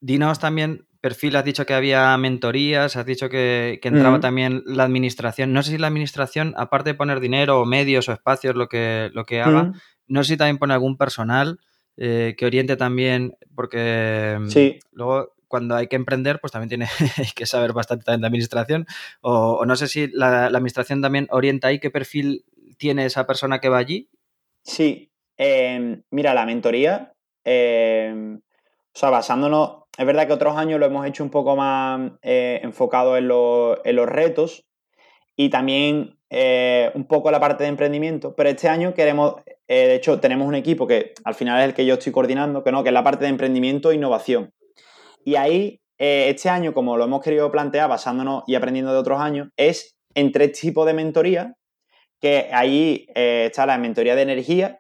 [0.01, 5.53] dinos también perfil has dicho que había mentorías, has dicho que, entraba también la administración.
[5.53, 9.11] No sé si la administración, aparte de poner dinero o medios o espacios, lo que,
[9.13, 9.73] lo que haga,
[10.07, 11.59] no sé si también pone algún personal
[11.97, 16.87] eh, que oriente también, porque mm, luego cuando hay que emprender, pues también tiene
[17.35, 18.87] que saber bastante también de administración.
[19.21, 22.45] O, no sé si la, administración también orienta ahí qué perfil
[22.77, 24.09] tiene esa persona que va allí.
[24.63, 27.13] Sí, em, mira, la mentoría,
[27.45, 32.13] em, o sea, basándonos es verdad que otros años lo hemos hecho un poco más
[32.23, 34.67] eh, enfocado en, los retos
[35.37, 39.37] y también eh, un poco la parte de emprendimiento, pero este año queremos,
[39.69, 42.63] eh, de hecho tenemos un equipo que al final es el que yo estoy coordinando,
[42.63, 44.53] que no, que es la parte de emprendimiento e innovación.
[45.25, 49.49] Y ahí, este año, como lo hemos querido plantear basándonos y aprendiendo de otros años,
[49.57, 51.55] es en tres tipos de mentoría,
[52.21, 54.79] que ahí está la mentoría de energía,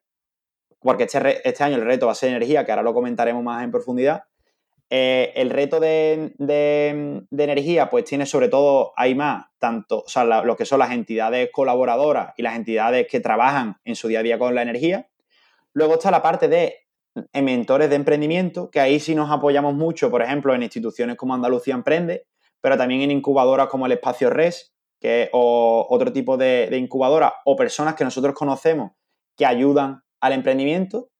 [0.81, 3.65] porque este, este año el reto va a ser energía, que ahora lo comentaremos más
[3.65, 4.23] en profundidad,
[4.89, 6.35] eh, el reto de,
[7.31, 12.35] energía, pues tiene sobre todo, hay más, tanto, o lo que son las entidades colaboradoras
[12.37, 15.09] y las entidades que trabajan en su día a día con la energía.
[15.73, 16.87] Luego está la parte de
[17.35, 21.75] mentores de emprendimiento, que ahí sí nos apoyamos mucho, por ejemplo, en instituciones como Andalucía
[21.75, 22.27] Emprende,
[22.61, 27.35] pero también en incubadoras como el Espacio Res, que, o otro tipo de, de incubadora,
[27.45, 28.93] o personas que nosotros conocemos
[29.37, 31.11] que ayudan al emprendimiento.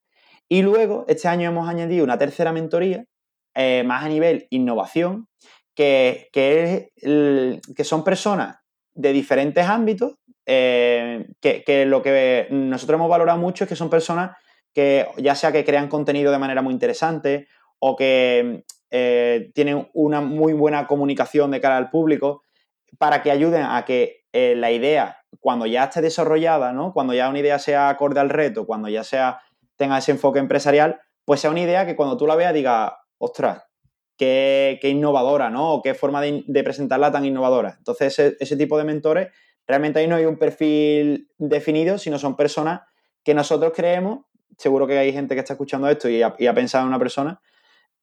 [0.49, 3.05] Y luego, este año hemos añadido una tercera mentoría,
[3.59, 5.29] eh, más a nivel innovación,
[5.75, 8.59] que, que, que son personas
[8.95, 14.37] de diferentes ámbitos, eh, que, lo que nosotros hemos valorado mucho es que son personas
[14.75, 20.21] que ya sea que crean contenido de manera muy interesante o que eh, tienen una
[20.21, 22.43] muy buena comunicación de cara al público
[22.99, 26.93] para que ayuden a que la idea, cuando ya esté desarrollada, ¿no?
[26.93, 29.41] cuando ya una idea sea acorde al reto, cuando ya sea
[29.77, 33.65] tenga ese enfoque empresarial, pues sea una idea que cuando tú la veas diga, ostras,
[34.17, 35.75] qué, innovadora, ¿no?
[35.75, 37.77] O qué forma de, presentarla tan innovadora.
[37.79, 39.29] Entonces, ese, tipo de mentores,
[39.67, 42.81] realmente ahí no hay un perfil definido, sino son personas
[43.23, 44.21] que nosotros creemos,
[44.57, 47.41] seguro que hay gente que está escuchando esto y ha, pensado en una persona,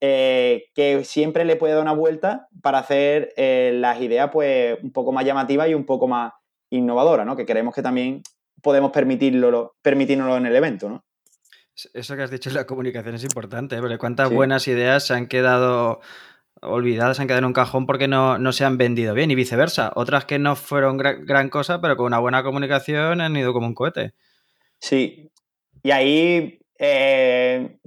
[0.02, 4.92] eh, que siempre le puede dar una vuelta para hacer eh, las ideas pues un
[4.92, 6.34] poco más llamativas y un poco más
[6.70, 7.38] innovadoras, ¿no?
[7.38, 8.22] Que creemos que también
[8.62, 11.06] podemos permitirlo, permitirnoslo en el evento, ¿no?
[11.94, 13.80] Eso que has dicho la comunicación es importante, ¿eh?
[13.80, 16.02] porque cuántas buenas ideas se han quedado
[16.62, 19.92] olvidadas, se han quedado en un cajón porque no, se han vendido bien y viceversa.
[19.96, 23.74] Otras que no fueron gran, cosa, pero con una buena comunicación han ido como un
[23.74, 24.14] cohete.
[24.80, 25.32] Sí,
[25.82, 27.78] y ahí eh,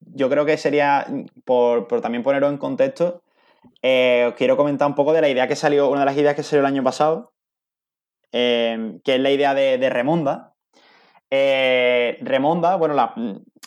[0.00, 1.06] yo creo que sería,
[1.44, 3.22] por, también ponerlo en contexto,
[3.82, 6.34] eh, os quiero comentar un poco de la idea que salió, una de las ideas
[6.34, 7.32] que salió el año pasado,
[8.32, 10.47] que es la idea de, de Remonda,
[11.30, 12.94] eh, Remonda, bueno,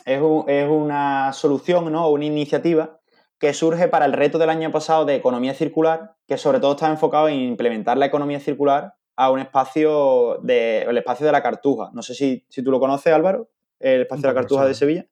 [0.05, 2.09] es, una solución, ¿no?
[2.09, 2.99] Una iniciativa
[3.37, 6.89] que surge para el reto del año pasado de economía circular, que sobre todo está
[6.89, 11.89] enfocado en implementar la economía circular a un espacio de, el espacio de la Cartuja.
[11.93, 15.07] No sé si, tú lo conoces, Álvaro, el espacio de la Cartuja de Sevilla.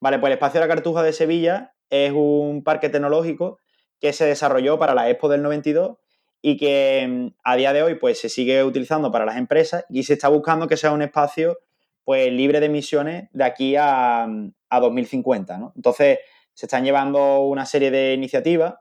[0.00, 3.58] Vale, pues el espacio de la Cartuja de Sevilla es un parque tecnológico
[4.00, 5.96] que se desarrolló para la Expo del 92
[6.42, 10.02] y que mm, a día de hoy pues se sigue utilizando para las empresas y
[10.02, 11.58] se está buscando que sea un espacio
[12.06, 14.28] pues libre de emisiones de aquí a,
[14.70, 15.58] 2050.
[15.58, 15.72] ¿no?
[15.74, 16.20] Entonces,
[16.54, 18.76] se están llevando una serie de iniciativas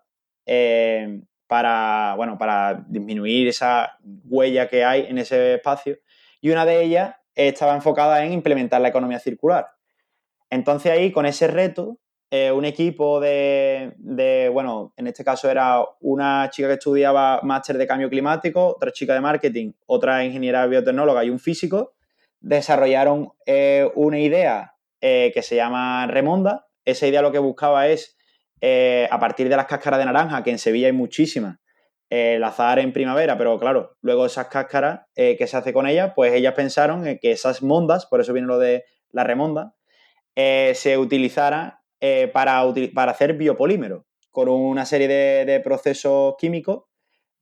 [0.45, 5.97] eh, para, bueno, para disminuir esa huella que hay en ese espacio
[6.39, 9.71] y una de ellas estaba enfocada en implementar la economía circular.
[10.51, 11.97] Entonces ahí, con ese reto,
[12.29, 17.79] eh, un equipo de, de, bueno, en este caso era una chica que estudiaba máster
[17.79, 21.94] de cambio climático, otra chica de marketing, otra ingeniera biotecnóloga y un físico,
[22.45, 26.67] desarrollaron eh, una idea eh, que se llama Remonda.
[26.85, 28.17] Esa idea lo que buscaba es,
[28.61, 31.57] eh, a partir de las cáscaras de naranja, que en Sevilla hay muchísimas,
[32.07, 36.13] lazar en primavera, pero claro, luego esas cáscaras, que se hace con ellas?
[36.15, 39.73] Pues ellas pensaron que esas mondas, por eso viene lo de la remonda,
[40.33, 41.73] se utilizaran
[42.31, 46.83] para, para, hacer biopolímero, con una serie de procesos químicos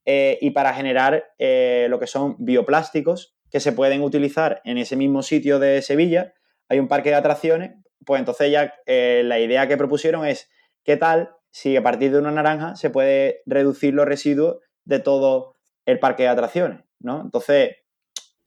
[0.06, 5.60] y para generar lo que son bioplásticos que se pueden utilizar en ese mismo sitio
[5.60, 6.34] de Sevilla.
[6.70, 10.50] Hay un parque de atracciones, pues entonces ya eh, la idea que propusieron es,
[10.84, 15.56] ¿qué tal si a partir de una naranja se puede reducir los residuos de todo
[15.86, 16.84] el parque de atracciones?
[17.00, 17.22] ¿no?
[17.22, 17.76] Entonces,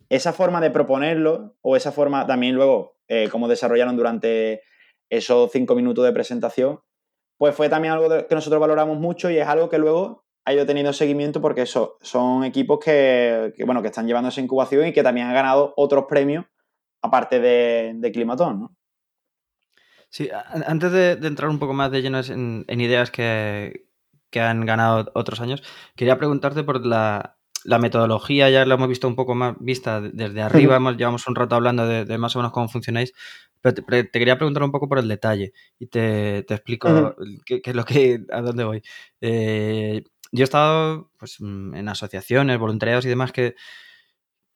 [0.09, 4.63] esa forma de proponerlo o esa forma también luego, eh, como desarrollaron durante
[5.09, 6.81] esos cinco minutos de presentación,
[7.39, 10.65] pues fue también algo que nosotros valoramos mucho y es algo que luego ha ido
[10.65, 15.03] teniendo seguimiento porque eso, son equipos que, bueno, que están llevando esa incubación y que
[15.03, 16.47] también han ganado otros premios
[17.03, 18.77] aparte de, de Climatón, ¿no?
[20.09, 23.89] Sí, antes de, entrar un poco más de lleno en, ideas que,
[24.31, 25.65] que, han ganado otros años,
[25.97, 30.41] quería preguntarte por la, la metodología ya la hemos visto un poco más vista desde
[30.41, 33.13] arriba, hemos, llevamos un rato hablando de, más o menos cómo funcionáis,
[33.61, 37.85] pero te, quería preguntar un poco por el detalle y te, explico qué, es lo
[37.85, 38.83] que, a dónde voy.
[39.21, 40.05] Eh,
[40.37, 43.55] yo he estado pues, mm, en asociaciones, voluntariados y demás que,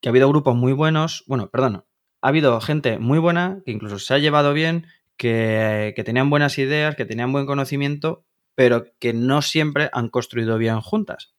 [0.01, 1.85] que ha habido grupos muy buenos, bueno, perdón,
[2.23, 6.59] ha habido gente muy buena que incluso se ha llevado bien, que, que tenían buenas
[6.59, 11.35] ideas, que tenían buen conocimiento, pero que no siempre han construido bien juntas.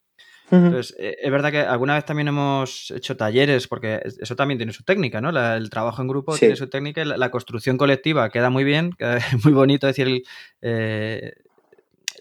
[0.52, 4.74] Entonces, eh, es verdad que alguna vez también hemos hecho talleres, porque eso también tiene
[4.74, 5.30] su técnica, ¿no?
[5.30, 9.20] el trabajo en grupo tiene su técnica, la, la, construcción colectiva queda muy bien, queda
[9.46, 10.24] muy bonito decir
[10.62, 11.32] eh,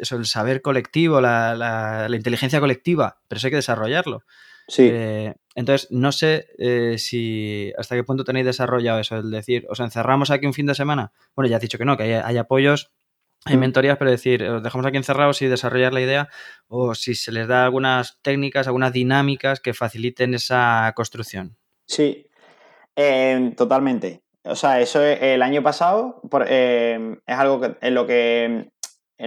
[0.01, 4.25] eso, el saber colectivo, la, la, inteligencia colectiva, pero eso hay que desarrollarlo.
[4.69, 4.89] Sí.
[4.93, 6.47] Eh, entonces, no sé
[6.99, 10.75] si hasta qué punto tenéis desarrollado eso, el decir, os encerramos aquí un fin de
[10.75, 11.13] semana.
[11.35, 12.93] Bueno, ya has dicho que no, que hay apoyos
[13.45, 13.61] hay mm.
[13.61, 16.29] mentorías, pero decir, os dejamos aquí encerrados y desarrollar la idea,
[16.69, 21.57] o si se les da algunas técnicas, algunas dinámicas que faciliten esa construcción.
[21.87, 22.27] Sí,
[22.97, 24.23] eh, totalmente.
[24.43, 28.71] O sea, eso el año pasado eh, es algo que, en lo que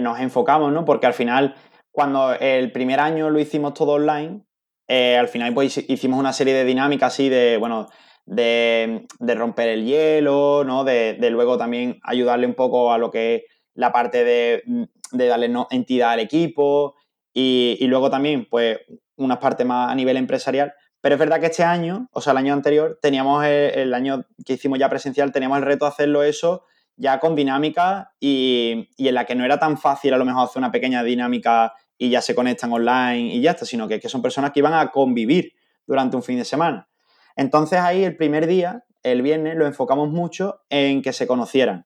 [0.01, 0.85] nos enfocamos, ¿no?
[0.85, 1.55] Porque al final,
[1.91, 4.41] cuando el primer año lo hicimos todo online,
[4.87, 7.87] eh, al final pues hicimos una serie de dinámicas así de, bueno,
[8.25, 10.83] de, romper el hielo, ¿no?
[10.83, 14.63] De, de, luego también ayudarle un poco a lo que la parte de,
[15.11, 16.95] darle entidad al equipo
[17.33, 18.79] y, luego también, pues,
[19.15, 20.73] unas partes más a nivel empresarial.
[21.01, 24.53] Pero es verdad que este año, o sea, el año anterior, teníamos el, año que
[24.53, 26.63] hicimos ya presencial, teníamos el reto de hacerlo eso
[26.95, 30.59] ya con dinámica y, en la que no era tan fácil a lo mejor hacer
[30.59, 34.21] una pequeña dinámica y ya se conectan online y ya está, sino que, que son
[34.21, 35.53] personas que iban a convivir
[35.85, 36.89] durante un fin de semana.
[37.35, 41.85] Entonces ahí el primer día, el viernes, lo enfocamos mucho en que se conocieran.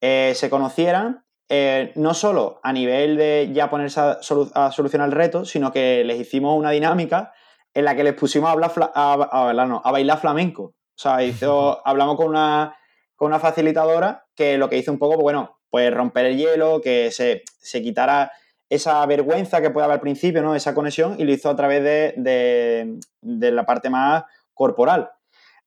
[0.00, 5.44] Eh, se conocieran, eh, no solo a nivel de ya ponerse a, solucionar el reto,
[5.44, 7.32] sino que les hicimos una dinámica
[7.74, 10.62] en la que les pusimos a, hablar a, bailar flamenco.
[10.62, 11.18] O sea,
[11.84, 12.76] hablamos con una,
[13.18, 16.80] con una facilitadora que lo que hizo un poco, pues bueno, pues romper el hielo,
[16.80, 17.42] que se,
[17.82, 18.32] quitara
[18.70, 20.54] esa vergüenza que puede haber al principio, ¿no?
[20.54, 25.10] Esa conexión, y lo hizo a través de la parte más corporal.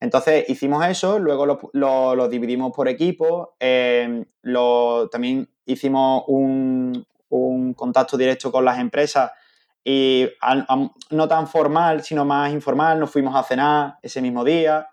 [0.02, 4.26] Entonces hicimos eso, luego lo, dividimos por equipo, eh,
[5.12, 7.06] también hicimos un,
[7.76, 9.32] contacto directo con las empresas
[9.84, 10.28] y
[11.12, 14.88] no tan formal, sino más informal, nos fuimos a cenar ese mismo día.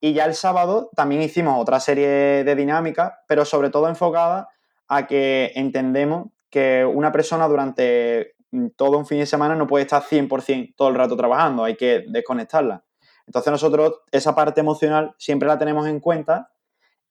[0.00, 2.08] Y ya el sábado también hicimos otra serie
[2.44, 4.48] de dinámicas, pero sobre todo enfocada
[4.88, 8.36] a que entendemos que una persona durante
[8.76, 12.04] todo un fin de semana no puede estar 100% todo el rato trabajando, hay que
[12.08, 12.84] desconectarla.
[13.26, 16.50] Entonces nosotros esa parte emocional siempre la tenemos en cuenta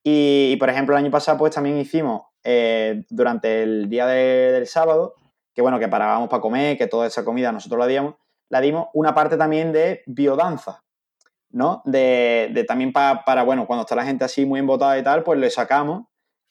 [0.02, 5.14] y, por ejemplo, el año pasado pues también hicimos eh, durante el día del sábado,
[5.52, 8.14] que bueno, que parábamos para comer, que toda esa comida nosotros la dimos,
[8.48, 10.84] la dimos una parte también de biodanza,
[11.56, 11.80] ¿no?
[11.86, 15.48] De, también para, bueno, cuando está la gente así muy embotada y tal, pues le
[15.48, 16.04] sacamos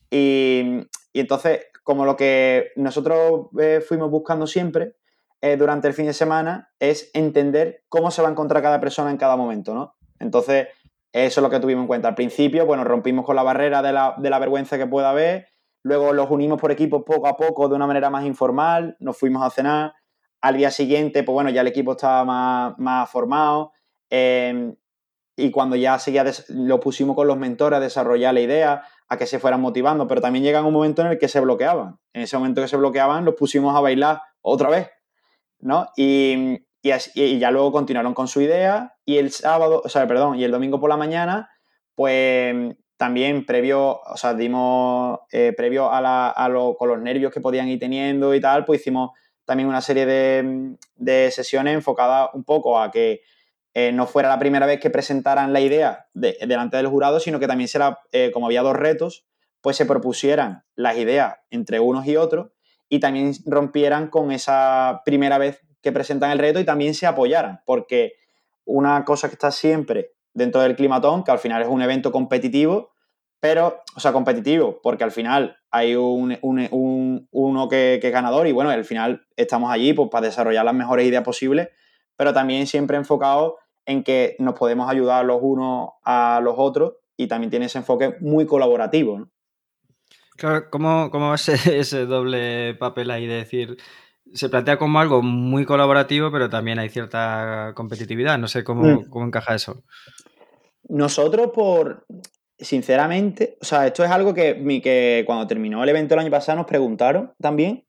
[0.09, 0.81] y,
[1.13, 4.95] entonces, como lo que nosotros eh, fuimos buscando siempre
[5.41, 9.11] eh, durante el fin de semana es entender cómo se va a encontrar cada persona
[9.11, 9.95] en cada momento, ¿no?
[10.19, 10.69] Entonces,
[11.13, 12.07] eso es lo que tuvimos en cuenta.
[12.07, 15.49] Al principio, bueno, rompimos con la barrera de la, vergüenza que pueda haber,
[15.83, 19.45] luego los unimos por equipos poco a poco de una manera más informal, nos fuimos
[19.45, 19.93] a cenar,
[20.41, 23.71] al día siguiente, pues bueno, ya el equipo estaba más, formado,
[24.09, 24.75] em,
[25.35, 29.27] y cuando ya seguía, lo pusimos con los mentores a desarrollar la idea, a que
[29.27, 31.99] se fueran motivando, pero también llega un momento en el que se bloqueaban.
[32.13, 34.89] En ese momento que se bloqueaban, los pusimos a bailar otra vez.
[35.59, 35.87] ¿no?
[35.95, 40.51] Y, ya luego continuaron con su idea y el sábado, o sea, perdón, y el
[40.51, 41.49] domingo por la mañana,
[41.95, 47.41] pues también previo, o sea, dimos, eh, previo a, la, lo, con los nervios que
[47.41, 49.11] podían ir teniendo y tal, pues hicimos
[49.45, 53.21] también una serie de, sesiones enfocadas un poco a que
[53.77, 57.47] eh, no fuera la primera vez que presentaran la idea delante del jurado, sino que
[57.47, 59.25] también será, eh, como había dos retos,
[59.59, 62.51] pues se propusieran las ideas entre unos y otros
[62.87, 67.63] y también rompieran con esa primera vez que presentan el reto y también se apoyaran,
[67.65, 68.13] porque
[68.63, 72.93] una cosa que está siempre dentro del climatón, que al final es un evento competitivo,
[73.41, 78.69] pero, o sea, competitivo, porque al final hay un, uno que, es ganador y bueno,
[78.69, 81.67] al final estamos allí pues, para desarrollar las mejores ideas posibles,
[82.15, 87.27] pero también siempre enfocado en que nos podemos ayudar los unos a los otros y
[87.27, 89.19] también tiene ese enfoque muy colaborativo.
[89.19, 89.29] ¿no?
[90.37, 93.77] Claro, ¿cómo, cómo va ese, ese doble papel ahí de decir,
[94.33, 98.37] se plantea como algo muy colaborativo, pero también hay cierta competitividad?
[98.37, 99.09] No sé cómo, mm.
[99.09, 99.83] cómo encaja eso.
[100.87, 102.05] Nosotros, por,
[102.57, 106.57] sinceramente, o sea, esto es algo que, que cuando terminó el evento el año pasado
[106.57, 107.85] nos preguntaron también.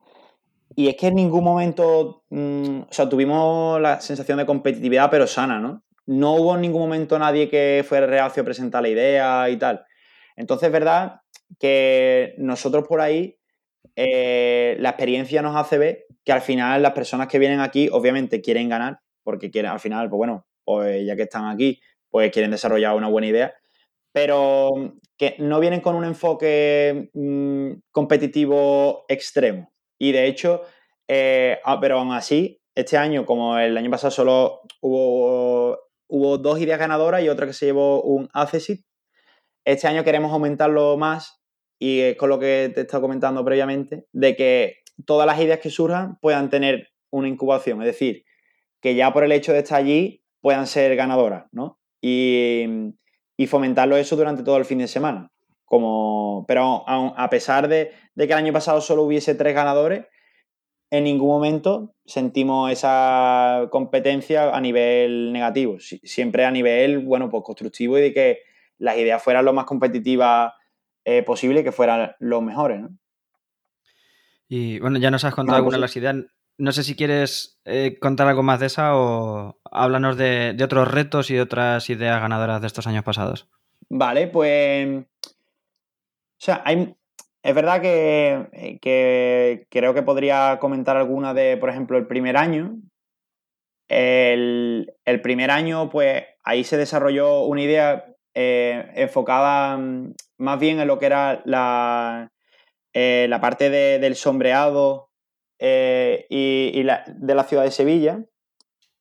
[0.75, 5.27] Y es que en ningún momento, mm, o sea, tuvimos la sensación de competitividad, pero
[5.27, 5.83] sana, ¿no?
[6.07, 9.85] No hubo en ningún momento nadie que fuera reacio a presentar la idea y tal.
[10.37, 11.21] Entonces, es verdad
[11.59, 13.39] que nosotros por ahí,
[13.97, 18.41] eh, la experiencia nos hace ver que al final las personas que vienen aquí, obviamente,
[18.41, 21.81] quieren ganar, porque quieren, al final, pues bueno, pues ya que están aquí,
[22.11, 23.55] pues quieren desarrollar una buena idea
[24.17, 29.75] pero que no vienen con un enfoque mm, competitivo extremo.
[29.99, 30.63] Y de hecho,
[31.07, 36.61] eh, ah, pero aún así, este año, como el año pasado solo hubo, hubo dos
[36.61, 38.85] ideas ganadoras y otra que se llevó un ACESIT,
[39.65, 41.43] este año queremos aumentarlo más
[41.79, 45.61] y es con lo que te he estado comentando previamente, de que todas las ideas
[45.61, 48.25] que surjan puedan tener una incubación, es decir,
[48.81, 51.79] que ya por el hecho de estar allí puedan ser ganadoras, ¿no?
[52.01, 52.65] Y,
[53.37, 55.31] y fomentarlo eso durante todo el fin de semana.
[55.65, 60.07] Como, pero a, pesar de, que el año pasado solo hubiese tres ganadores,
[60.91, 67.99] en ningún momento sentimos esa competencia a nivel negativo, siempre a nivel, bueno, pues constructivo
[67.99, 68.39] y de que
[68.79, 70.53] las ideas fueran lo más competitivas
[71.05, 72.83] eh, posible y que fueran los mejores,
[74.49, 76.17] Y bueno, ya nos has contado algunas de las ideas.
[76.59, 81.31] No sé si quieres eh, contar algo más de esa o háblanos de, otros retos
[81.31, 83.49] y de otras ideas ganadoras de estos años pasados.
[83.89, 85.05] Vale, pues.
[85.05, 86.95] O sea, hay,
[87.47, 92.75] es verdad que, creo que podría comentar alguna de, por ejemplo, el primer año.
[93.87, 94.91] El,
[95.23, 100.99] primer año, pues ahí se desarrolló una idea eh, enfocada mm, más bien en lo
[100.99, 102.33] que era la,
[102.93, 105.11] eh, la parte del sombreado
[105.61, 108.25] eh, y, de la ciudad de Sevilla.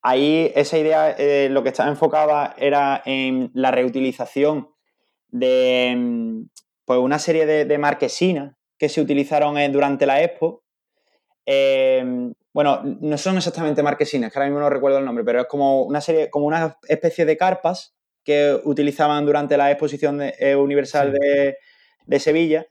[0.02, 1.16] Ahí esa idea
[1.48, 4.68] lo que estaba enfocada era en la reutilización
[5.30, 6.42] de mm,
[6.86, 10.62] pues, una serie de, marquesinas que se utilizaron eh, durante la expo.
[12.54, 15.82] bueno, no son exactamente marquesinas, que ahora mismo no recuerdo el nombre, pero es como
[15.82, 20.22] una serie, como una especie de carpas que utilizaban durante la exposición
[20.58, 21.58] universal de,
[22.06, 22.66] de Sevilla.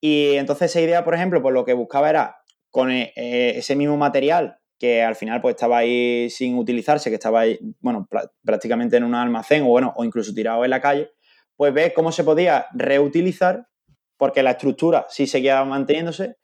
[0.00, 2.36] Y entonces esa idea, por ejemplo, pues lo que buscaba era
[2.70, 7.14] con eh, eh, ese mismo material que al final pues estaba ahí sin utilizarse, que
[7.14, 8.08] estaba ahí, bueno,
[8.44, 11.12] prácticamente en un almacén o bueno, o incluso tirado en la calle,
[11.62, 13.68] pues ves cómo se podía reutilizar,
[14.16, 16.34] porque la estructura sí seguía manteniéndose,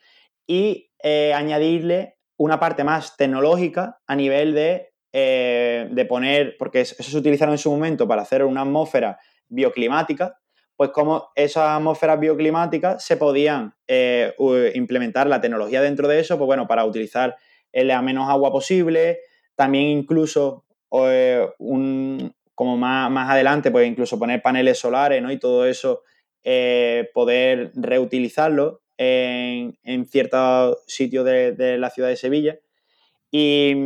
[0.46, 7.16] y eh, añadirle una parte más tecnológica a nivel de, de poner, porque eso se
[7.16, 10.38] utilizaron en su momento para hacer una atmósfera bioclimática,
[10.76, 14.32] pues cómo esas atmósferas bioclimáticas se podían eh,
[14.76, 17.34] implementar la tecnología dentro de eso, pues bueno, para utilizar
[17.72, 19.18] la menos agua posible,
[19.56, 21.44] también incluso eh,
[22.58, 25.30] como más, más, adelante, pues incluso poner paneles solares, ¿no?
[25.30, 26.02] Y todo eso,
[26.42, 29.76] eh, poder reutilizarlo en,
[30.08, 32.58] ciertos sitios de, la ciudad de Sevilla.
[33.30, 33.76] Y,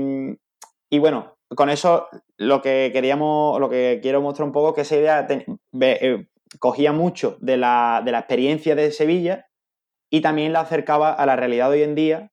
[0.89, 2.09] y, bueno, con eso
[2.39, 5.29] lo que queríamos, lo que quiero mostrar un poco que esa idea
[6.59, 9.51] cogía mucho de la, experiencia de Sevilla
[10.09, 12.33] y también la acercaba a la realidad de hoy en día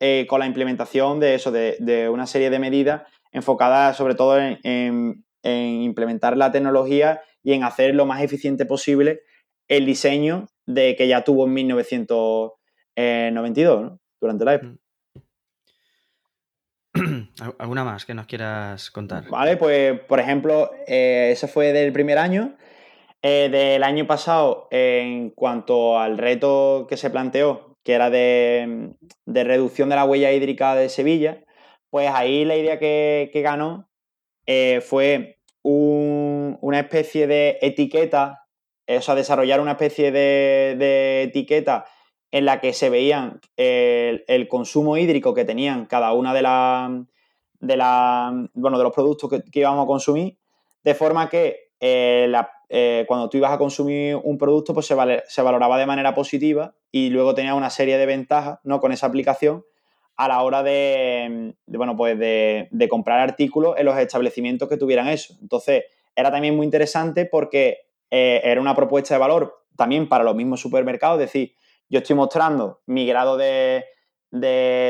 [0.00, 5.25] eh, con la implementación de eso, de, una serie de medidas enfocadas sobre todo en,
[5.54, 9.22] implementar la tecnología y en hacer lo más eficiente posible
[9.68, 14.76] el diseño de que ya tuvo en 1992, durante la época.
[17.58, 19.28] ¿Alguna más que nos quieras contar?
[19.28, 22.56] Vale, pues por ejemplo, eh, ese fue del primer año
[23.28, 28.94] eh, del año pasado, en cuanto al reto que se planteó, que era de,
[29.26, 31.42] reducción de la huella hídrica de Sevilla,
[31.90, 33.90] pues ahí la idea que, ganó
[34.46, 34.80] eh,
[35.68, 38.46] una especie de etiqueta,
[38.86, 41.86] o sea, desarrollar una especie de, etiqueta
[42.30, 46.90] en la que se veían el, consumo hídrico que tenían cada una de las
[47.60, 47.76] de,
[48.54, 50.38] bueno, de los productos que, íbamos a consumir,
[50.84, 55.42] de forma que eh, la, eh, cuando tú ibas a consumir un producto, pues se,
[55.42, 58.80] valoraba de manera positiva y luego tenía una serie de ventajas ¿no?
[58.80, 59.64] con esa aplicación
[60.16, 65.34] a la hora de, bueno, pues de, comprar artículos en los establecimientos que tuvieran eso.
[65.42, 67.78] Entonces, era también muy interesante porque
[68.10, 71.54] eh, era una propuesta de valor también para los mismos supermercados, es decir,
[71.88, 73.84] yo estoy mostrando mi grado de,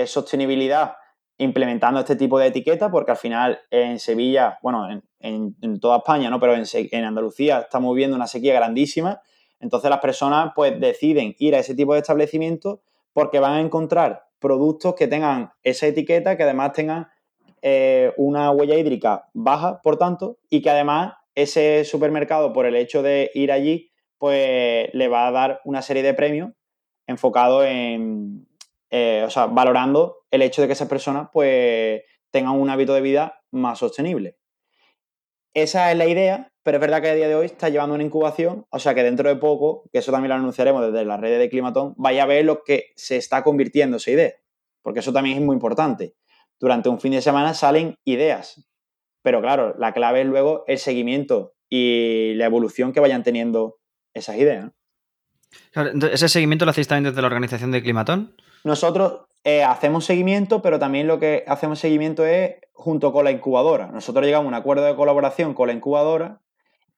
[0.06, 0.94] sostenibilidad
[1.38, 4.88] implementando este tipo de etiqueta, porque al final en Sevilla, bueno,
[5.20, 6.40] en, toda España, ¿no?
[6.40, 9.20] Pero en, en, Andalucía estamos viviendo una sequía grandísima,
[9.60, 12.80] entonces las personas pues deciden ir a ese tipo de establecimientos
[13.12, 17.08] porque van a encontrar productos que tengan esa etiqueta, que además tengan
[17.62, 23.02] eh, una huella hídrica baja, por tanto, y que además ese supermercado, por el hecho
[23.02, 26.52] de ir allí, pues le va a dar una serie de premios
[27.08, 28.46] enfocados en,
[28.90, 33.00] eh, o sea, valorando el hecho de que esas personas pues tengan un hábito de
[33.00, 34.36] vida más sostenible.
[35.56, 38.04] Esa es la idea, pero es verdad que a día de hoy está llevando una
[38.04, 41.38] incubación, o sea que dentro de poco, que eso también lo anunciaremos desde las redes
[41.38, 44.34] de Climatón, vaya a ver lo que se está convirtiendo esa idea,
[44.82, 46.14] porque eso también es muy importante.
[46.60, 48.68] Durante un fin de semana salen ideas,
[49.22, 53.78] pero claro, la clave es luego el seguimiento y la evolución que vayan teniendo
[54.12, 54.70] esas ideas.
[56.12, 58.36] ¿Ese seguimiento lo hacéis también desde la organización de Climatón?
[58.62, 63.86] Nosotros eh, hacemos seguimiento, pero también lo que hacemos seguimiento es junto con la incubadora.
[63.86, 66.40] Nosotros llegamos a un acuerdo de colaboración con la incubadora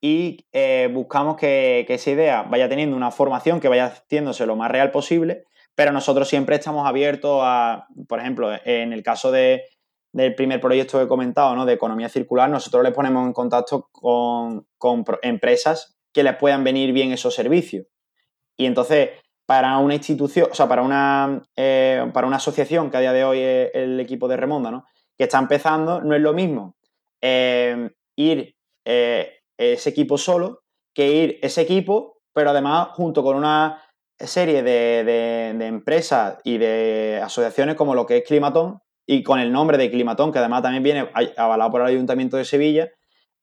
[0.01, 4.71] y eh, buscamos que, esa idea vaya teniendo una formación que vaya haciéndose lo más
[4.71, 5.45] real posible,
[5.75, 9.65] pero nosotros siempre estamos abiertos a, por ejemplo, en el caso de,
[10.15, 11.67] del primer proyecto que he comentado, ¿no?
[11.67, 14.67] de economía circular, nosotros les ponemos en contacto con,
[15.21, 17.89] empresas que les puedan venir bien esos servicios.
[18.57, 19.11] Y entonces,
[19.49, 23.25] para una institución, o sea, para una, eh, para una asociación que a día de
[23.25, 24.85] hoy es el equipo de Remonda, ¿no?
[25.17, 26.77] que está empezando, no es lo mismo
[27.23, 33.83] eh, ir eh, ese equipo solo que ir ese equipo, pero además junto con una
[34.19, 35.03] serie de,
[35.57, 39.91] de empresas y de asociaciones como lo que es Climatón, y con el nombre de
[39.91, 42.91] Climatón, que además también viene avalado por el Ayuntamiento de Sevilla,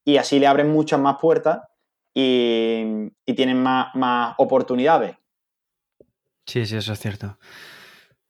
[0.05, 1.61] y así le abren muchas más puertas
[2.13, 5.15] y, tienen más, más oportunidades.
[6.45, 7.37] Sí, sí, eso es cierto.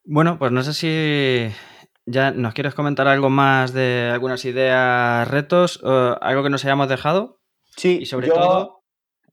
[0.03, 1.51] Bueno, pues no sé si
[2.05, 7.41] ya nos quieres comentar algo más de algunas ideas, retos, algo que nos hayamos dejado.
[7.75, 8.83] Sí, y sobre todo.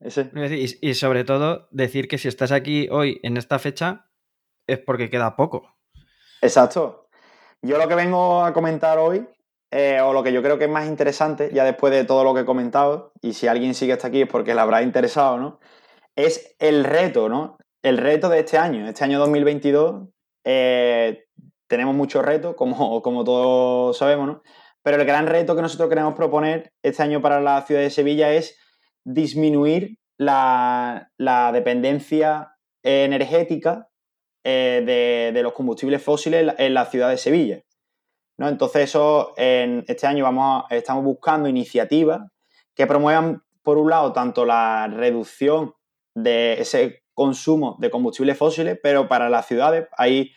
[0.01, 4.09] y, sobre todo, decir que si estás aquí hoy en esta fecha
[4.67, 5.75] es porque queda poco.
[6.41, 7.07] Exacto.
[7.61, 9.25] Yo lo que vengo a comentar hoy,
[9.71, 12.33] eh, o lo que yo creo que es más interesante, ya después de todo lo
[12.33, 15.59] que he comentado, y si alguien sigue hasta aquí es porque le habrá interesado, ¿no?
[16.15, 17.57] Es el reto, ¿no?
[17.83, 18.87] El reto de este año.
[18.87, 20.07] Este año 2022
[20.45, 21.25] eh,
[21.67, 24.41] tenemos muchos retos, como, como todos sabemos, ¿no?
[24.81, 28.33] Pero el gran reto que nosotros queremos proponer este año para la ciudad de Sevilla
[28.33, 28.57] es
[29.03, 33.89] disminuir la, la dependencia energética
[34.45, 37.61] eh, de, los combustibles fósiles en la, ciudad de Sevilla.
[38.37, 38.47] ¿no?
[38.47, 42.21] Entonces, eso, en este año vamos estamos buscando iniciativas
[42.75, 45.73] que promuevan, por un lado, tanto la reducción
[46.15, 50.31] de ese consumo de combustibles fósiles, pero para las ciudades hay,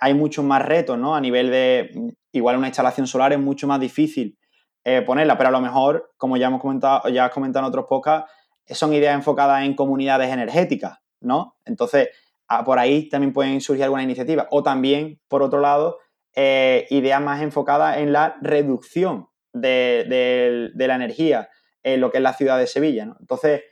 [0.00, 1.14] hay muchos más retos, ¿no?
[1.14, 4.38] A nivel de, igual una instalación solar es mucho más difícil
[4.84, 7.86] eh, ponerla, pero a lo mejor, como ya hemos comentado, ya has comentado en otros
[7.88, 8.30] podcasts,
[8.70, 11.56] son ideas enfocadas en comunidades energéticas, ¿no?
[11.64, 12.08] Entonces,
[12.54, 14.46] Ah, por ahí también pueden surgir alguna iniciativa.
[14.50, 16.00] O también, por otro lado,
[16.34, 21.48] eh, ideas más enfocadas en la reducción de, la energía
[21.82, 23.08] en lo que es la ciudad de Sevilla.
[23.18, 23.62] Entonces,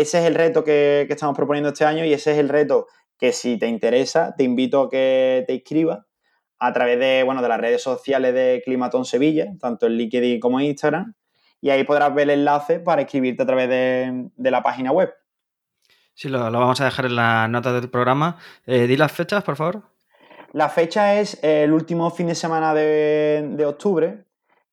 [0.00, 2.86] ese es el reto que, estamos proponiendo este año y ese es el reto
[3.18, 6.00] que si te interesa, te invito a que te inscribas
[6.58, 10.60] a través de, bueno, de las redes sociales de Climatón Sevilla, tanto en LinkedIn como
[10.60, 11.14] en Instagram,
[11.60, 15.12] y ahí podrás ver el enlace para inscribirte a través de la página web.
[16.16, 18.38] Sí, lo, vamos a dejar en la nota del programa.
[18.64, 19.82] Eh, di las fechas, por favor.
[20.52, 24.24] La fecha es el último fin de semana de, octubre,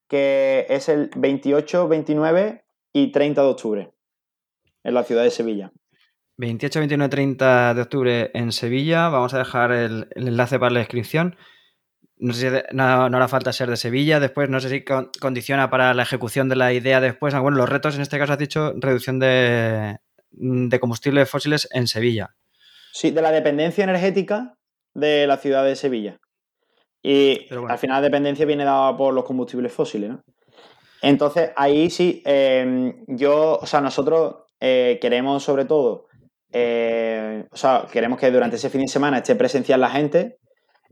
[0.08, 2.64] que es el 28, 29
[2.94, 3.92] y 30 de octubre,
[4.84, 5.72] en la ciudad de Sevilla.
[6.38, 9.10] 28, 29, 30 de octubre en Sevilla.
[9.10, 11.36] Vamos a dejar el, enlace para la inscripción.
[12.18, 14.20] No sé si no, hará falta ser de Sevilla.
[14.20, 14.84] Después, no sé si
[15.20, 17.34] condiciona para la ejecución de la idea después.
[17.34, 19.98] Bueno, los retos en este caso has dicho reducción de,
[20.32, 22.36] de combustibles fósiles en Sevilla.
[22.94, 24.56] Sí, de la dependencia energética
[24.94, 26.20] de la ciudad de Sevilla.
[27.02, 30.24] Y al final la dependencia viene dada por los combustibles fósiles, ¿no?
[31.02, 36.08] Entonces, ahí sí, em, yo, o sea, nosotros eh, queremos sobre todo,
[36.54, 40.38] eh, o sea, queremos que durante ese fin de semana esté presencial la gente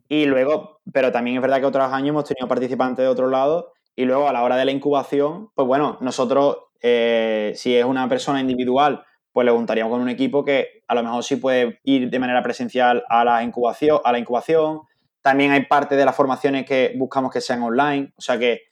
[0.10, 3.72] y luego, pero también es verdad que otros años hemos tenido participantes de otro lado
[3.96, 8.10] y luego a la hora de la incubación, pues bueno, nosotros, eh, si es una
[8.10, 12.10] persona individual pues le juntaríamos con un equipo que a lo mejor sí puede ir
[12.10, 14.00] de manera presencial a la incubación.
[14.04, 14.82] A la incubación.
[15.22, 18.64] También hay parte de las formaciones que buscamos que sean online, o sea que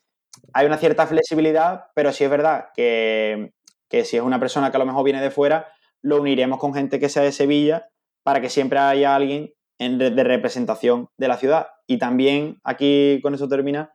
[0.54, 3.54] hay una cierta flexibilidad, pero sí es verdad que,
[3.92, 5.68] si es una persona que a lo mejor viene de fuera,
[6.02, 7.90] lo uniremos con gente que sea de Sevilla
[8.24, 11.68] para que siempre haya alguien de representación de la ciudad.
[11.88, 13.94] Y también, aquí con eso termina,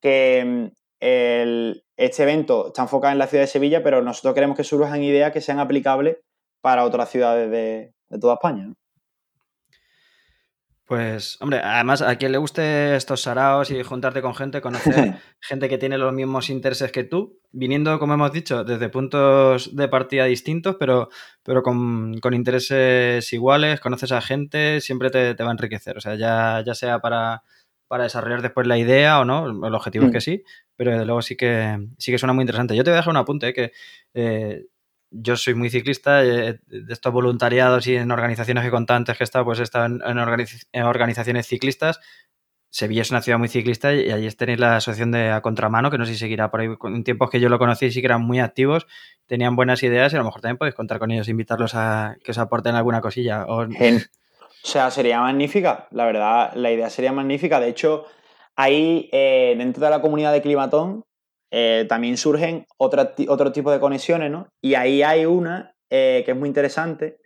[0.00, 0.82] que mm,
[1.96, 5.32] este evento está enfocado en la ciudad de Sevilla, pero nosotros queremos que surjan ideas
[5.32, 6.18] que sean aplicables
[6.60, 8.72] para otras ciudades de, toda España.
[10.92, 14.92] Pues, hombre, además a quien le guste estos saraos y juntarte con gente, conocer
[15.40, 19.88] gente que tiene los mismos intereses que tú, viniendo, como hemos dicho, desde puntos de
[19.88, 21.08] partida distintos, pero,
[21.42, 25.96] pero con, intereses iguales, conoces a gente, siempre te, va a enriquecer.
[25.96, 27.42] O sea, ya, ya sea para,
[27.98, 30.12] desarrollar después la idea o no, el objetivo es mm.
[30.12, 30.44] que sí,
[30.76, 32.76] pero desde luego sí que, sí que suena muy interesante.
[32.76, 33.54] Yo te voy a dejar un apunte, ¿eh?
[33.54, 33.72] que
[34.12, 34.66] eh,
[35.12, 39.26] yo soy muy ciclista, eh, de estos voluntariados y en organizaciones que contantes que he
[39.26, 42.00] estado, pues he estado en, organizaciones ciclistas.
[42.70, 45.98] Sevilla es una ciudad muy ciclista y allí tenéis la asociación de A Contramano, que
[45.98, 46.68] no sé si seguirá por ahí.
[46.84, 48.86] En tiempos que yo lo conocí sí que eran muy activos,
[49.26, 52.30] tenían buenas ideas y a lo mejor también podéis contar con ellos, invitarlos a que
[52.30, 53.44] os aporten alguna cosilla.
[53.46, 53.66] O...
[54.62, 57.60] sea, sería magnífica, la verdad, la idea sería magnífica.
[57.60, 58.06] De hecho,
[58.56, 61.04] ahí eh, dentro de la comunidad de Climatón
[61.54, 64.48] eh, también surgen otra, otro tipo de conexiones, ¿no?
[64.62, 67.18] Y ahí hay una eh, que es muy interesante,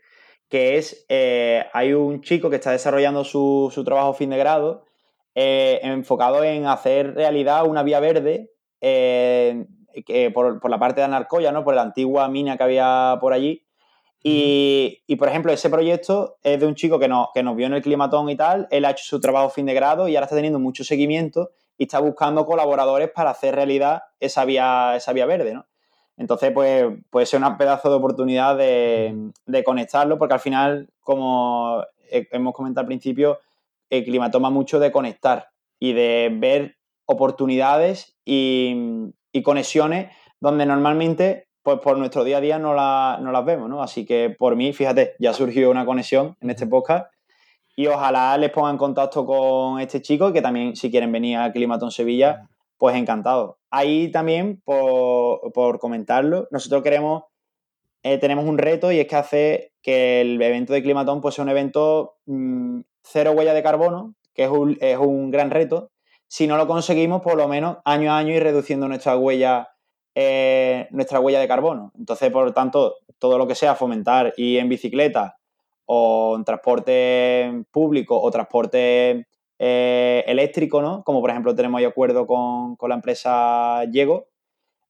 [0.48, 4.84] que es, eh, hay un chico que está desarrollando su, trabajo fin de grado
[5.32, 8.50] enfocado en hacer realidad una vía verde
[8.80, 11.62] que por, la parte de Anarcoya, ¿no?
[11.62, 13.64] Por la antigua mina que había por allí.
[14.24, 17.82] Y, por ejemplo, ese proyecto es de un chico que, que nos vio en el
[17.82, 18.66] climatón y tal.
[18.70, 21.84] Él ha hecho su trabajo fin de grado y ahora está teniendo mucho seguimiento y
[21.84, 25.66] está buscando colaboradores para hacer realidad esa vía, esa vía verde, ¿no?
[26.16, 32.54] Entonces, pues puede ser un pedazo de oportunidad de, conectarlo, porque al final, como hemos
[32.54, 33.38] comentado al principio,
[33.90, 39.12] el clima toma mucho de conectar y de ver oportunidades y,
[39.44, 40.10] conexiones
[40.40, 43.82] donde normalmente, pues por nuestro día a día no, no las vemos, ¿no?
[43.82, 47.12] Así que por mí, fíjate, ya surgió una conexión en este podcast
[47.76, 51.52] y ojalá les pongan en contacto con este chico, que también si quieren venir a
[51.52, 52.48] Climatón Sevilla,
[52.78, 53.58] pues encantado.
[53.70, 57.24] Ahí también, por, comentarlo, nosotros queremos,
[58.02, 61.44] eh, tenemos un reto y es que hace que el evento de Climatón pues, sea
[61.44, 65.90] un evento mm, cero huella de carbono, que es un, es un, gran reto.
[66.28, 69.68] Si no lo conseguimos, por lo menos año a año ir reduciendo nuestra huella,
[70.14, 71.92] eh, nuestra huella de carbono.
[71.98, 75.36] Entonces, por lo tanto, todo lo que sea fomentar y en bicicleta
[75.86, 79.26] o en transporte público o transporte
[79.58, 81.02] eh, eléctrico, ¿no?
[81.02, 84.28] Como por ejemplo tenemos ahí acuerdo con, la empresa Llego,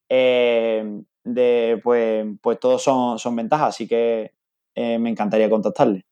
[0.09, 4.33] eh, de, pues, pues todos son, son ventajas, así que
[4.75, 6.05] eh, me encantaría contactarle.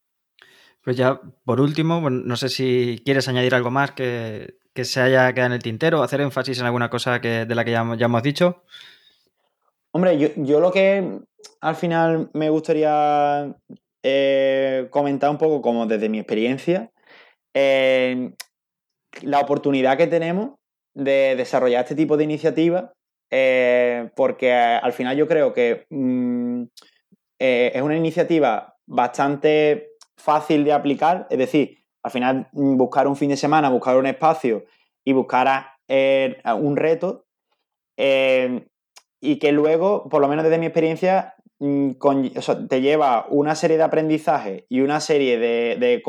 [0.83, 5.47] Pues ya, por último, no sé si quieres añadir algo más que, se haya quedado
[5.47, 8.23] en el tintero, hacer énfasis en alguna cosa que, de la que ya, ya hemos
[8.23, 8.65] dicho.
[9.93, 11.21] Hombre, yo, yo, lo que
[11.61, 13.55] al final me gustaría
[14.07, 16.91] eh, comentar un poco como desde mi experiencia
[17.55, 18.35] eh,
[19.23, 20.57] la oportunidad que tenemos
[20.93, 22.91] de desarrollar este tipo de iniciativas,
[23.31, 26.65] eh, porque al final yo creo que mm,
[27.39, 33.31] es una iniciativa bastante fácil de aplicar, es decir, al final mm, buscar un fin
[33.31, 34.67] de semana, buscar un espacio
[35.03, 37.25] y buscar un reto
[37.97, 41.34] y que luego, por lo menos desde mi experiencia,
[41.67, 41.93] Mm,
[42.69, 46.03] te lleva una serie de aprendizaje y una serie de,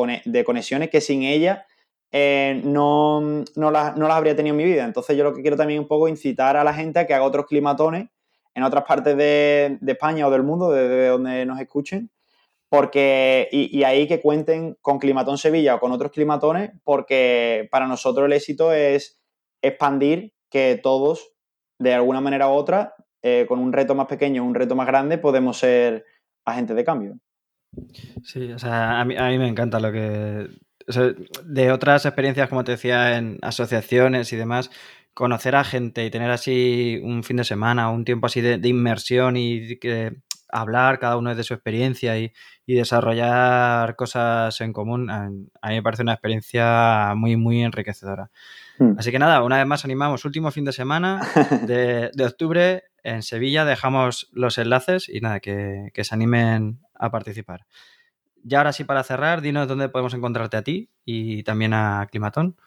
[0.43, 1.66] conexiones que sin ella
[2.12, 3.22] eh, no,
[3.56, 4.84] no, las, habría tenido en mi vida.
[4.84, 7.24] Entonces yo lo que quiero también un poco incitar a la gente a que haga
[7.24, 8.10] otros climatones
[8.53, 12.12] en otras partes de, España o del mundo, desde donde nos escuchen,
[12.68, 18.26] porque y, ahí que cuenten con Climatón Sevilla o con otros climatones, porque para nosotros
[18.26, 19.22] el éxito es
[19.62, 21.32] expandir que todos,
[21.80, 22.95] de alguna manera u otra,
[23.28, 26.05] eh, con un reto más pequeño o un reto más grande, podemos ser
[26.45, 27.17] agentes de cambio.
[28.23, 30.47] Sí, o sea, a mí, me encanta lo que...
[31.43, 34.69] de otras experiencias, como te decía, en asociaciones y demás,
[35.15, 39.38] conocer a gente y tener así un fin de semana, un tiempo así de, inmersión
[39.38, 40.17] y que
[40.62, 42.32] hablar cada uno de su experiencia y,
[42.68, 48.32] desarrollar cosas en común, a, mí me parece una experiencia muy, muy enriquecedora.
[48.80, 48.95] Hmm.
[48.97, 51.22] Así que nada, una vez más animamos último fin de semana
[51.68, 57.68] de, de octubre en Sevilla dejamos los enlaces y nada, que, se animen a participar.
[58.43, 62.58] Y ahora sí, para cerrar, dinos dónde podemos encontrarte a ti y también a Climatón.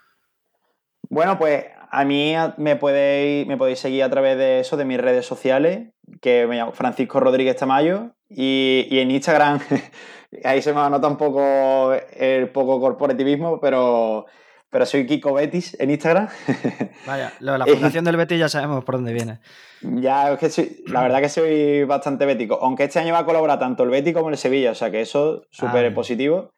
[1.08, 4.98] Bueno, pues a mí me podéis, me podéis seguir a través de eso, de mis
[4.98, 5.88] redes sociales,
[6.20, 9.60] que me llamo Francisco Rodríguez Tamayo, y, y en Instagram,
[10.44, 14.26] ahí se me nota un poco el poco corporativismo, pero
[14.70, 16.28] pero soy Kiko Betis en Instagram.
[17.06, 19.40] Vaya, la fundación del Betis ya sabemos por dónde viene.
[19.80, 23.24] Ya, es que soy, la verdad que soy bastante bético, aunque este año va a
[23.24, 26.52] colaborar tanto el Betis como el Sevilla, o sea que eso es súper ah, positivo.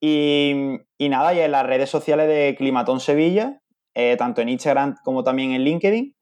[0.00, 3.59] Y, nada, y en las redes sociales de Climatón Sevilla,
[3.94, 6.14] eh, tanto en Instagram como también en LinkedIn.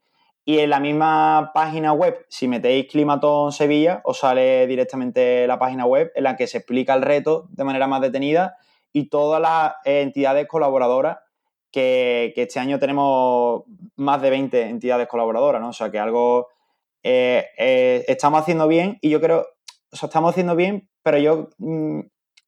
[0.45, 5.85] Y en la misma página web, si metéis Climatón Sevilla, os sale directamente la página
[5.85, 8.57] web en la que se explica el reto de manera más detenida
[8.93, 11.19] y todas las entidades colaboradoras
[11.71, 13.65] que, este año tenemos
[13.97, 15.69] más de 20 entidades colaboradoras, ¿no?
[15.69, 16.49] O sea, que algo
[17.03, 19.47] eh, eh, estamos haciendo bien y yo creo,
[19.93, 22.01] o sea, estamos haciendo bien, pero yo mm,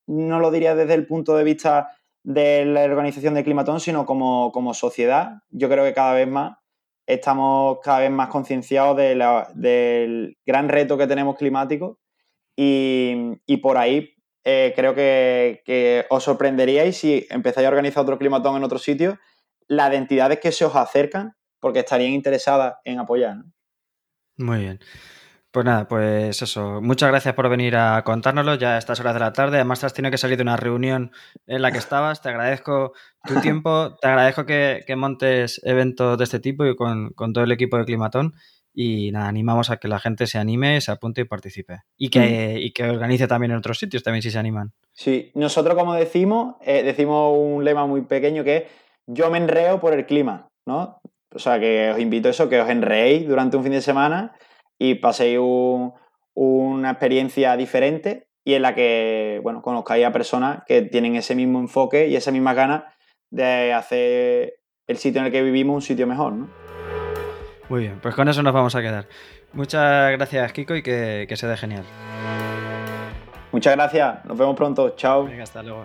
[0.07, 1.91] no lo diría desde el punto de vista
[2.23, 5.43] de la organización de Climatón, sino como, sociedad.
[5.51, 6.57] Yo creo que cada vez más
[7.07, 11.99] estamos cada vez más concienciados del gran reto que tenemos climático
[12.57, 14.15] y, por ahí
[14.45, 19.19] eh, creo que, os sorprenderíais si empezáis a organizar otro climatón en otro sitio,
[19.67, 23.37] las entidades que se os acercan porque estarían interesadas en apoyar.
[24.37, 24.81] Muy bien.
[25.53, 26.81] Pues nada, pues eso.
[26.81, 29.57] Muchas gracias por venir a contárnoslo ya a estas horas de la tarde.
[29.57, 31.11] Además, te has tenido que salir de una reunión
[31.47, 32.23] en la que estabas.
[32.23, 32.93] Te agradezco
[33.25, 37.79] tu tiempo, te agradezco que, montes eventos de este tipo y con, todo el equipo
[37.79, 38.35] de Climatón.
[38.73, 41.81] Y nada, animamos a que la gente se anime, se apunte y participe.
[41.97, 42.59] Y que, mm.
[42.59, 44.73] y que organice también en otros sitios, también si se animan.
[44.93, 48.65] Sí, nosotros como decimos, eh, decimos un lema muy pequeño que es
[49.09, 51.01] yo me enreo por el clima, ¿no?
[51.35, 54.37] O sea, que os invito a eso, que os enreéis durante un fin de semana
[54.81, 55.39] y paséis
[56.35, 61.61] una experiencia diferente y en la que, bueno, conozcáis a personas que tienen ese mismo
[61.61, 62.85] enfoque y esa misma ganas
[63.31, 64.55] de hacer
[64.87, 66.49] el sitio en el que vivimos un sitio mejor, ¿no?
[67.69, 69.07] Muy bien, pues con eso nos vamos a quedar.
[69.53, 71.85] Muchas gracias, Kiko, y que, que se dé genial.
[73.53, 75.25] Muchas gracias, nos vemos pronto, chao.
[75.25, 75.85] Venga, hasta luego.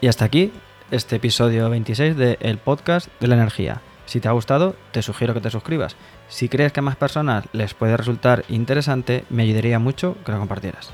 [0.00, 0.52] Y hasta aquí
[0.94, 3.80] este episodio 26 de El Podcast de la Energía.
[4.06, 5.96] Si te ha gustado, te sugiero que te suscribas.
[6.28, 10.38] Si crees que a más personas les puede resultar interesante, me ayudaría mucho que lo
[10.38, 10.90] compartieras.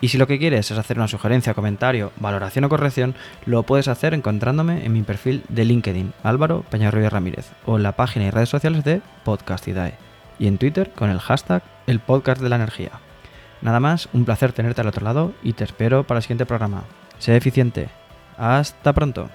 [0.00, 3.88] Y si lo que quieres es hacer una sugerencia, comentario, valoración o corrección, lo puedes
[3.88, 8.30] hacer encontrándome en mi perfil de LinkedIn, Álvaro Peñarroya Ramírez, o en la página y
[8.30, 9.98] redes sociales de Podcastidae,
[10.38, 12.92] y en Twitter con el hashtag El Podcast de la Energía.
[13.60, 16.84] Nada más, un placer tenerte al otro lado y te espero para el siguiente programa.
[17.18, 17.99] Sé eficiente.
[18.40, 19.28] Hasta pronto.